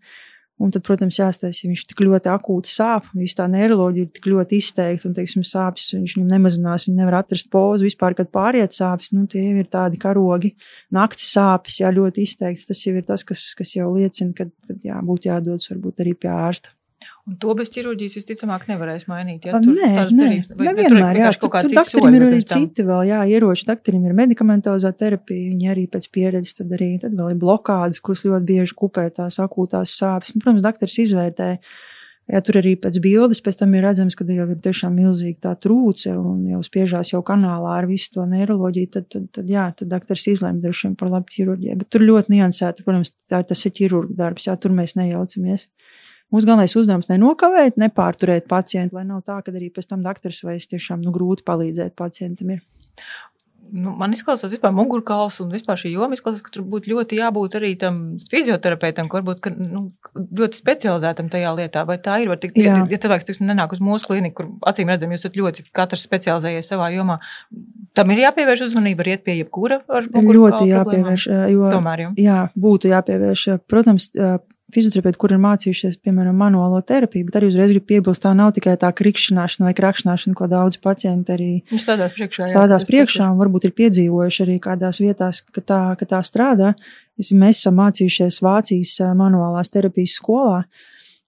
Un 0.60 0.70
tad, 0.70 0.84
protams, 0.86 1.16
jāstāsta, 1.16 1.64
ja 1.64 1.70
viņš 1.70 1.86
tik 1.90 2.02
ļoti 2.04 2.28
akūti 2.30 2.70
sāp, 2.70 3.08
un 3.12 3.22
viss 3.24 3.38
tā 3.38 3.48
neiroloģija 3.50 4.06
ir 4.06 4.10
tik 4.14 4.28
ļoti 4.30 4.58
izteikta, 4.60 5.08
un, 5.08 5.14
teiksim, 5.16 5.46
sāpes 5.48 5.88
viņš 5.96 6.14
viņam 6.18 6.28
nemazinās, 6.28 6.86
viņš 6.86 6.98
nevar 6.98 7.16
atrast 7.22 7.48
pozu 7.50 7.88
vispār, 7.88 8.14
kad 8.18 8.30
pāriet 8.34 8.76
sāpes, 8.76 9.10
nu, 9.16 9.24
tie 9.30 9.42
ir 9.48 9.70
tādi 9.72 9.98
karogi, 10.02 10.52
nakts 10.94 11.32
sāpes, 11.32 11.80
jā, 11.82 11.90
ļoti 11.96 12.28
izteikts. 12.28 12.68
Tas 12.68 12.84
jau 12.84 12.94
ir 12.94 13.08
tas, 13.08 13.24
kas, 13.26 13.48
kas 13.58 13.74
jau 13.78 13.88
liecina, 13.96 14.36
ka, 14.36 14.46
jā, 14.84 15.00
būtu 15.08 15.32
jādodas 15.32 15.72
varbūt 15.72 16.04
arī 16.04 16.14
pie 16.20 16.30
ārsta. 16.30 16.76
Un 17.28 17.36
to 17.42 17.54
bez 17.58 17.70
ķirurģijas 17.74 18.16
visticamāk 18.18 18.66
nevarēs 18.70 19.06
mainīt. 19.10 19.46
Ja? 19.46 19.60
Tur, 19.62 19.76
nē, 19.76 19.90
nē, 20.16 20.28
vai, 20.58 20.66
nevienmēr. 20.70 21.20
Jā, 21.22 21.30
tur, 21.36 21.52
tur 21.54 21.76
daktarim 21.76 22.18
ir 22.18 22.26
arī 22.28 22.40
citi 22.42 22.86
vēl, 22.88 23.04
jā, 23.10 23.22
ieroči. 23.36 23.68
Daktarim 23.68 24.04
ir 24.08 24.16
medikamentozā 24.18 24.90
terapija, 24.98 25.52
viņi 25.52 25.72
arī 25.74 25.86
pēc 25.92 26.10
pieredzes 26.14 26.58
tad 26.58 26.74
arī, 26.74 26.94
tad 27.02 27.14
vēl 27.18 27.34
ir 27.34 27.40
blokādes, 27.40 28.02
kuras 28.02 28.26
ļoti 28.26 28.48
bieži 28.50 28.78
kupē 28.82 29.08
tās 29.14 29.38
akūtās 29.42 29.94
sāpes. 30.02 30.34
Nu, 30.34 30.44
protams, 30.44 30.66
daktars 30.66 30.98
izvērtē. 31.04 31.56
Jā, 32.30 32.38
tur 32.46 32.60
arī 32.60 32.76
pēc 32.78 33.00
bildes 33.02 33.42
pēc 33.42 33.58
tam 33.60 33.72
ir 33.74 33.82
redzams, 33.82 34.14
ka 34.14 34.24
jau 34.24 34.44
ir 34.46 34.58
tiešām 34.62 34.94
milzīga 34.94 35.48
tā 35.48 35.52
trūce 35.64 36.12
un 36.14 36.44
jau 36.52 36.60
spiežās 36.62 37.10
jau 37.10 37.20
kanālā 37.26 37.74
ar 37.80 37.88
visu 37.90 38.12
to 38.14 38.26
neiroloģiju, 38.30 38.90
tad, 38.94 39.08
tad, 39.10 39.26
tad 39.34 39.50
jā, 39.50 39.64
tad 39.76 39.90
daktars 39.90 40.28
izlēma 40.30 40.62
droši 40.62 40.86
vien 40.86 40.94
par 41.00 41.10
labu 41.10 41.34
ķirurģiju. 41.34 41.80
Bet 41.80 41.90
tur 41.90 42.06
ļoti 42.06 42.36
niansēti, 42.36 42.86
protams, 42.86 43.10
tā, 43.28 43.42
tas 43.48 43.66
ir 43.66 43.74
ķirurga 43.74 44.14
darbs, 44.20 44.46
jā, 44.46 44.54
tur 44.54 44.72
mēs 44.76 44.94
nejaucamies. 45.00 45.66
Mūsu 46.32 46.48
galvenais 46.48 46.76
uzdevums 46.78 47.10
nenokavēt, 47.10 47.76
nepārturēt 47.80 48.48
pacientu, 48.48 48.96
lai 48.96 49.04
nav 49.08 49.20
tā, 49.26 49.36
ka 49.44 49.52
arī 49.52 49.68
pēc 49.74 49.90
tam 49.90 50.04
doktors 50.04 50.40
vai 50.46 50.56
es 50.60 50.70
tiešām 50.70 51.02
nu, 51.04 51.12
grūti 51.12 51.44
palīdzēt 51.48 51.92
pacientam. 51.98 52.54
Ir. 52.56 52.62
Nu, 53.72 53.94
man 53.96 54.12
izklausās, 54.12 54.50
vispār 54.52 54.72
mugurkauls 54.76 55.38
un 55.40 55.52
vispār 55.52 55.78
šī 55.80 55.94
joma 55.94 56.12
izklausās, 56.16 56.42
ka 56.44 56.52
tur 56.52 56.64
būtu 56.68 56.90
ļoti 56.92 57.16
jābūt 57.16 57.54
arī 57.56 57.70
tam 57.80 58.00
fizioterapeitam, 58.28 59.08
kur 59.08 59.22
varbūt 59.22 59.40
ka, 59.44 59.52
nu, 59.56 59.86
ļoti 60.12 60.60
specializētam 60.60 61.30
tajā 61.32 61.54
lietā. 61.56 61.86
Vai 61.88 61.96
tā 62.04 62.18
ir? 62.20 62.34
Tik, 62.42 62.52
ja, 62.60 62.82
ja 62.84 63.00
cilvēks 63.00 63.30
tiksim, 63.30 63.48
nenāk 63.48 63.72
uz 63.72 63.80
mūsu 63.80 64.10
klīniku, 64.10 64.36
kur 64.42 64.50
acīm 64.68 64.92
redzam, 64.92 65.14
jūs 65.16 65.24
esat 65.24 65.40
ļoti 65.40 65.64
katrs 65.72 66.04
specializējies 66.04 66.68
savā 66.74 66.90
jomā, 66.92 67.16
tam 67.96 68.12
ir 68.12 68.26
jāpievērš 68.26 68.66
uzmanība, 68.68 69.06
arī 69.06 69.16
pie 69.24 69.38
jebkura 69.40 69.80
ar 69.88 70.08
mugurkaulu. 70.12 70.42
Ļoti 70.42 70.68
jāpievērš, 70.74 71.28
jo, 71.54 71.72
Tomēr, 71.72 72.04
jo. 72.04 72.14
jā, 72.20 72.38
būtu 72.68 72.92
jāpievērš. 72.92 73.46
Protams, 73.72 74.12
fizioterapeiti, 74.72 75.18
kur 75.20 75.34
ir 75.34 75.40
mācījušies, 75.42 75.98
piemēram, 76.04 76.36
manuālo 76.38 76.80
terapiju, 76.86 77.26
bet 77.28 77.38
arī 77.38 77.50
uzreiz 77.52 77.72
gribu 77.74 77.88
piebilst, 77.92 78.22
tā 78.24 78.32
nav 78.36 78.52
tikai 78.56 78.74
tā 78.80 78.90
krikšķināšana 78.98 79.68
vai 79.68 79.74
krakšņāšana, 79.78 80.36
ko 80.38 80.48
daudz 80.50 80.78
pacienti 80.82 81.34
arī 81.36 81.50
nu, 81.72 81.80
stādās 81.82 82.14
priekšā. 82.16 82.46
Jā, 82.46 82.52
stādās 82.54 82.86
priekšā 82.88 83.28
un 83.32 83.40
varbūt 83.40 83.68
ir 83.68 83.76
piedzīvojuši 83.82 84.44
arī 84.46 84.58
kādās 84.64 85.02
vietās, 85.04 85.42
ka 85.52 85.64
tā, 85.64 85.82
ka 86.00 86.08
tā 86.14 86.22
strādā. 86.26 86.72
Mēs 87.20 87.60
esam 87.60 87.76
mācījušies 87.78 88.40
Vācijas 88.42 88.96
manuālās 89.18 89.70
terapijas 89.72 90.16
skolā. 90.18 90.62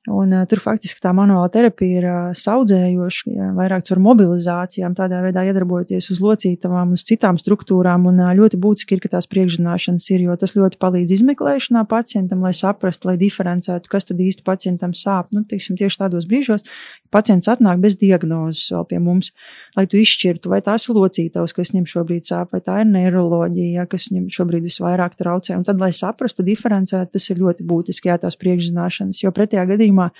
Un, 0.04 0.32
uh, 0.36 0.42
tur 0.44 0.60
faktiski 0.60 1.00
tā 1.00 1.14
manuāla 1.16 1.48
terapija 1.48 1.96
ir 1.96 2.04
uh, 2.04 2.16
saudzējoša, 2.36 3.30
ja, 3.32 3.46
vairāk 3.56 3.86
caur 3.88 4.02
mobilizācijām, 4.04 4.92
tādā 4.98 5.22
veidā 5.24 5.46
iedarbojoties 5.48 6.10
uz 6.12 6.18
locītavām, 6.20 6.90
uz 6.92 7.06
citām 7.08 7.38
struktūrām. 7.40 8.04
Un, 8.10 8.18
uh, 8.20 8.34
ļoti 8.36 8.58
būtiski 8.60 8.98
ir, 8.98 9.00
ka 9.00 9.14
tās 9.14 9.24
priekšzināšanas 9.32 10.08
ir, 10.12 10.26
jo 10.26 10.36
tas 10.36 10.52
ļoti 10.58 10.76
palīdz 10.82 11.14
izmeklēšanā 11.16 11.86
pacientam, 11.88 12.44
lai 12.44 12.52
saprastu, 12.52 13.08
lai 13.08 13.16
diferencētu, 13.22 13.88
kas 13.88 14.04
tad 14.10 14.20
īsti 14.20 14.44
pacientam 14.44 14.92
sāp. 14.92 15.30
Nu, 15.32 15.40
teiksim, 15.48 15.78
tieši 15.80 16.02
tādos 16.02 16.28
brīžos, 16.28 16.68
pacients 17.08 17.48
atnāk 17.48 17.80
bez 17.80 17.96
diagnozes 17.96 18.68
vēl 18.76 18.84
pie 18.92 19.00
mums, 19.00 19.32
lai 19.72 19.86
tu 19.88 19.96
izšķirtu, 20.02 20.52
vai 20.52 20.60
tās 20.68 20.84
ir 20.84 21.00
locītavas, 21.00 21.56
kas 21.56 21.72
viņam 21.72 21.88
šobrīd 21.94 22.28
sāp, 22.28 22.52
vai 22.52 22.60
tā 22.60 22.82
ir 22.82 22.92
neiroloģija, 22.92 23.80
ja, 23.80 23.88
kas 23.88 24.10
viņam 24.12 24.28
šobrīd 24.36 24.68
visvairāk 24.68 25.16
traucē. 25.16 25.56
Un 25.56 25.64
tad, 25.64 25.80
lai 25.80 25.94
saprastu, 25.96 26.44
diferencētu, 26.44 27.14
tas 27.16 27.30
ir 27.32 27.40
ļoti 27.40 27.64
būtiski, 27.64 28.12
jā, 28.12 28.20
tās 28.20 28.36
priekšzināšanas, 28.36 29.24
jo 29.24 29.32
pretējā 29.32 29.64
gadījumā 29.72 29.93
gadījumā 29.94 30.10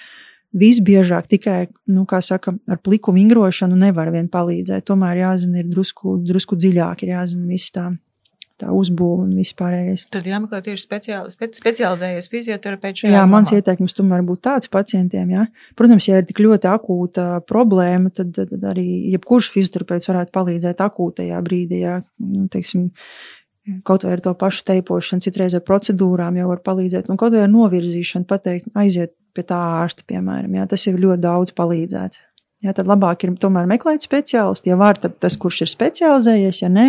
visbiežāk 0.54 1.26
tikai, 1.26 1.68
nu, 1.90 2.06
saka, 2.20 2.54
ar 2.70 2.78
pliku 2.78 3.12
vingrošanu 3.12 3.74
nevar 3.76 4.12
vien 4.14 4.28
palīdzēt. 4.30 4.86
Tomēr 4.86 5.24
jāzina, 5.24 5.58
ir 5.62 5.66
drusku, 5.66 6.20
drusku 6.22 6.56
dziļāk, 6.56 7.02
ir 7.02 7.16
jāzina 7.16 7.48
viss 7.48 7.74
tā. 7.74 7.92
Tā 8.54 8.68
uzbūve 8.70 9.24
un 9.24 9.32
vispārējais. 9.34 10.04
Tad 10.14 10.28
jāmeklē 10.30 10.60
tieši 10.62 10.84
speciāli, 10.84 11.32
spe, 11.34 11.48
specializējies 11.58 12.28
fizioterapeits. 12.30 13.02
Jā, 13.02 13.24
mans 13.26 13.50
jomā. 13.50 13.58
ieteikums 13.58 13.96
tomēr 13.98 14.22
būtu 14.22 14.44
tāds 14.46 14.70
pacientiem. 14.70 15.32
Jā. 15.34 15.48
Protams, 15.74 16.06
ja 16.06 16.20
ir 16.22 16.28
tik 16.28 16.38
ļoti 16.38 16.70
akūta 16.70 17.24
problēma, 17.50 18.12
tad, 18.14 18.30
tad 18.38 18.68
arī 18.70 19.10
jebkurš 19.16 19.50
fizioterapeits 19.56 20.06
varētu 20.06 20.30
palīdzēt 20.38 20.84
akūtajā 20.86 21.42
brīdī. 21.42 21.82
Jā. 21.82 21.96
Nu, 22.22 22.46
teiksim, 22.46 22.92
Kaut 23.84 24.04
vai 24.04 24.12
ar 24.16 24.20
to 24.20 24.34
pašu 24.36 24.66
teipošanu, 24.68 25.24
citreiz 25.24 25.54
ar 25.56 25.62
procedūrām 25.64 26.36
jau 26.36 26.50
var 26.50 26.60
palīdzēt, 26.66 27.08
un 27.08 27.20
kaut 27.20 27.32
vai 27.32 27.46
ar 27.46 27.52
novirzīšanu 27.52 28.28
pateikt, 28.28 28.68
aiziet 28.76 29.14
pie 29.34 29.44
tā 29.48 29.56
ārsta, 29.80 30.04
piemēram. 30.06 30.52
Jā, 30.58 30.66
tas 30.70 30.84
jau 30.84 30.94
ļoti 30.94 31.24
daudz 31.24 31.54
palīdzētu. 31.56 32.20
Jā, 32.64 32.72
tad 32.72 32.88
labāk 32.88 33.26
ir 33.26 33.34
tomēr 33.36 33.66
meklēt 33.68 34.06
speciālistu. 34.06 34.70
Ja 34.70 34.78
var, 34.80 34.96
tad 34.96 35.18
tas, 35.20 35.34
kurš 35.36 35.66
ir 35.66 35.68
specializējies, 35.68 36.62
ja 36.62 36.70
nē, 36.72 36.86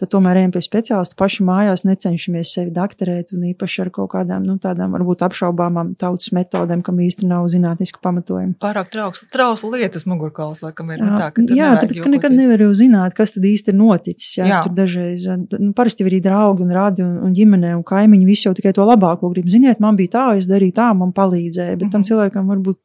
tad 0.00 0.08
tomēr 0.14 0.38
ejam 0.40 0.54
pie 0.54 0.62
speciālista 0.64 1.18
paši 1.20 1.44
mājās, 1.44 1.82
necenšamies 1.84 2.52
sevi 2.56 2.72
doktorēt 2.72 3.34
un 3.36 3.42
īpaši 3.50 3.82
ar 3.84 3.90
kaut 3.92 4.08
kādām 4.14 4.46
nu, 4.48 4.56
tādām 4.62 4.96
varbūt 4.96 5.26
apšaubāmām 5.26 5.92
tautas 6.00 6.32
metodēm, 6.32 6.80
kam 6.86 7.02
īsti 7.04 7.28
nav 7.28 7.50
zinātniski 7.52 8.00
pamatojumi. 8.00 8.56
Pārāk 8.64 8.88
trausla, 8.94 9.28
trausla 9.34 9.74
lietas 9.74 10.08
mugurkauls, 10.08 10.64
laikam 10.64 10.94
ir. 10.96 11.04
Nu, 11.04 11.12
tā, 11.20 11.28
jā, 11.52 11.74
tāpēc, 11.76 12.00
ka 12.06 12.14
nekad 12.14 12.32
nevar 12.32 12.64
jau 12.64 12.72
zināt, 12.80 13.12
kas 13.18 13.36
tad 13.36 13.44
īsti 13.52 13.74
ir 13.74 13.78
noticis. 13.82 14.32
Jā, 14.40 14.48
jā. 14.48 14.64
Tur 14.64 14.76
dažreiz, 14.80 15.28
nu, 15.58 15.74
parasti 15.76 16.08
arī 16.08 16.22
draugi 16.24 16.64
un 16.64 16.72
radi 16.72 17.04
un, 17.04 17.18
un 17.28 17.36
ģimene 17.36 17.76
un 17.76 17.84
kaimiņi 17.84 18.28
visi 18.32 18.48
jau 18.48 18.56
tikai 18.56 18.72
to 18.72 18.88
labāko 18.88 19.28
grib. 19.34 19.52
Ziniet, 19.52 19.84
man 19.84 20.00
bija 20.00 20.16
tā, 20.16 20.26
es 20.40 20.48
darīju 20.48 20.78
tā, 20.80 20.88
man 20.96 21.12
palīdzēja, 21.12 21.76
bet 21.76 21.82
mm 21.82 21.88
-hmm. 21.88 21.92
tam 21.92 22.00
mhm. 22.00 22.12
cilvēkam 22.14 22.54
varbūt 22.56 22.80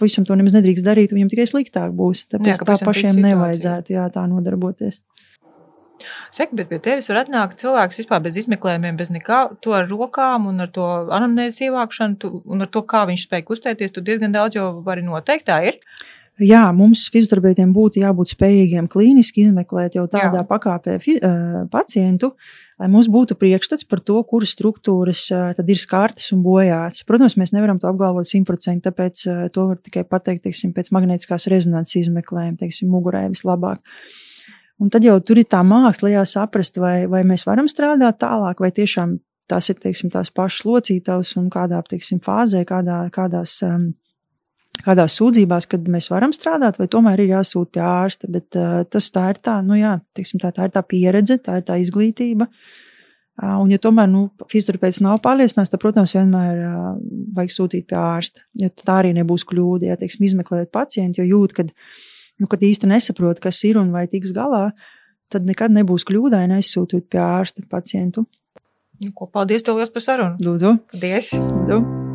pavisam 0.00 0.26
to 0.28 0.36
nemaz 0.38 0.54
nedrīkst 0.56 0.86
darīt, 0.86 1.14
viņam 1.16 1.32
tikai 1.32 1.46
sliktāk 1.50 1.92
būs. 1.96 2.26
Tāpēc 2.32 2.54
jā, 2.54 2.68
tā 2.68 2.78
pašiem 2.84 3.20
nevajadzētu 3.24 3.96
jā, 3.96 4.08
tā 4.14 4.24
nodarboties. 4.30 5.02
Saka, 6.30 6.52
bet 6.58 6.68
pie 6.68 6.78
tevis 6.82 7.08
var 7.08 7.22
atnākt 7.22 7.60
cilvēks 7.62 8.02
vispār 8.02 8.20
bez 8.24 8.36
izmeklējumiem, 8.42 8.98
bez 8.98 9.08
nekā. 9.14 9.38
To 9.64 9.72
ar 9.78 9.88
rokām 9.88 10.50
un 10.50 10.60
ar 10.64 10.68
to 10.72 10.84
anamnēzes 11.16 11.62
ievākšanu 11.68 12.20
tu, 12.20 12.32
un 12.44 12.66
ar 12.66 12.70
to, 12.72 12.82
kā 12.84 13.06
viņš 13.08 13.24
spēj 13.28 13.46
kustēties, 13.48 13.94
tu 13.96 14.04
diezgan 14.04 14.34
daudz 14.36 14.58
jau 14.58 14.68
vari 14.86 15.06
noteikt. 15.06 15.48
Tā 15.48 15.62
ir. 15.70 15.80
Jā, 16.36 16.66
mums 16.76 17.06
fizioterapeitiem 17.08 17.70
būtu 17.72 18.02
jābūt 18.02 18.34
spējīgiem 18.34 18.90
klīniski 18.92 19.46
izmeklēt 19.46 19.94
jau 19.96 20.04
tādā 20.04 20.42
Jā. 20.42 20.44
pakāpē 20.44 20.98
fi, 21.00 21.14
uh, 21.16 21.62
pacientu, 21.72 22.34
lai 22.76 22.90
mums 22.92 23.08
būtu 23.08 23.38
priekšstats 23.40 23.88
par 23.88 24.02
to, 24.04 24.18
kuras 24.28 24.52
struktūras 24.52 25.22
uh, 25.32 25.46
tad 25.56 25.72
ir 25.72 25.80
skārtas 25.80 26.28
un 26.36 26.42
bojātas. 26.44 27.06
Protams, 27.08 27.38
mēs 27.40 27.54
nevaram 27.56 27.80
to 27.80 27.88
apgalvot 27.88 28.28
simtprocentīgi, 28.28 28.84
tāpēc 28.84 29.24
uh, 29.30 29.40
to 29.48 29.64
var 29.70 29.80
tikai 29.80 30.04
pateikt 30.04 30.44
teiksim, 30.44 30.76
pēc 30.76 30.92
magnētiskās 30.92 31.48
rezonanses 31.48 32.02
izmeklējuma, 32.04 32.60
teiksim, 32.60 32.92
mugurē 32.92 33.24
vislabāk. 33.32 33.80
Un 34.76 34.92
tad 34.92 35.08
jau 35.08 35.16
tur 35.24 35.40
ir 35.40 35.48
tā 35.48 35.64
māksla, 35.64 36.18
lai 36.18 36.28
saprast, 36.28 36.76
vai, 36.76 37.06
vai 37.08 37.24
mēs 37.24 37.48
varam 37.48 37.64
strādāt 37.64 38.20
tālāk, 38.20 38.60
vai 38.60 38.74
tiešām 38.76 39.22
tās 39.48 39.72
ir 39.72 39.80
teiksim, 39.80 40.12
tās 40.12 40.28
pašas 40.28 40.66
locītavas 40.68 41.32
un 41.40 41.48
kādā 41.48 41.80
teiksim, 41.88 42.20
fāzē, 42.20 42.66
kādā, 42.68 43.06
kādās. 43.14 43.62
Um, 43.64 43.94
kādās 44.86 45.16
sūdzībās, 45.18 45.68
kad 45.70 45.86
mēs 45.90 46.10
varam 46.12 46.32
strādāt, 46.34 46.78
vai 46.80 46.88
tomēr 46.90 47.22
ir 47.24 47.36
jāsūt 47.36 47.74
pie 47.76 47.82
ārsta. 47.84 48.30
Bet 48.32 48.58
uh, 48.58 48.80
tas 48.90 49.10
tā 49.14 49.28
ir 49.34 49.40
tā, 49.44 49.58
nu 49.66 49.78
jā, 49.78 49.96
teiksim, 50.16 50.40
tā, 50.42 50.52
tā 50.54 50.68
ir 50.68 50.74
tā 50.74 50.82
pieredze, 50.86 51.38
tā 51.42 51.60
ir 51.60 51.66
tā 51.66 51.78
izglītība. 51.82 52.48
Uh, 53.36 53.58
un, 53.60 53.70
ja 53.72 53.80
tomēr 53.82 54.08
nu, 54.08 54.26
fizioterapeits 54.48 55.02
nav 55.04 55.20
pārliecināts, 55.24 55.72
tad, 55.72 55.82
protams, 55.82 56.14
vienmēr 56.16 56.62
uh, 56.64 56.90
vajag 57.36 57.52
sūtīt 57.52 57.88
pie 57.90 57.98
ārsta. 58.00 58.46
Jo 58.62 58.70
tā 58.80 59.02
arī 59.02 59.12
nebūs 59.18 59.44
kļūda, 59.50 59.90
ja 59.90 59.98
teiksim, 60.00 60.24
izmeklējot 60.30 60.72
pacientu, 60.72 61.20
jo 61.20 61.28
jūt, 61.34 61.56
kad, 61.58 61.74
nu, 62.40 62.48
kad 62.48 62.64
īsti 62.64 62.88
nesaprot, 62.94 63.42
kas 63.44 63.60
ir 63.68 63.82
un 63.82 63.92
vai 63.92 64.06
tiks 64.08 64.32
galā, 64.36 64.70
tad 65.32 65.44
nekad 65.48 65.74
nebūs 65.74 66.06
kļūdaini 66.08 66.60
aizsūtīt 66.62 67.10
pie 67.12 67.20
ārsta 67.20 67.66
pacientu. 67.68 68.24
Nu, 69.04 69.12
ko, 69.12 69.28
paldies, 69.28 69.66
tev 69.66 69.76
liels 69.76 69.92
par 69.92 70.06
sarunu. 70.06 70.40
Lūdzu. 70.40 70.76
Paldies. 70.94 71.34
Lūdzu. 71.36 72.05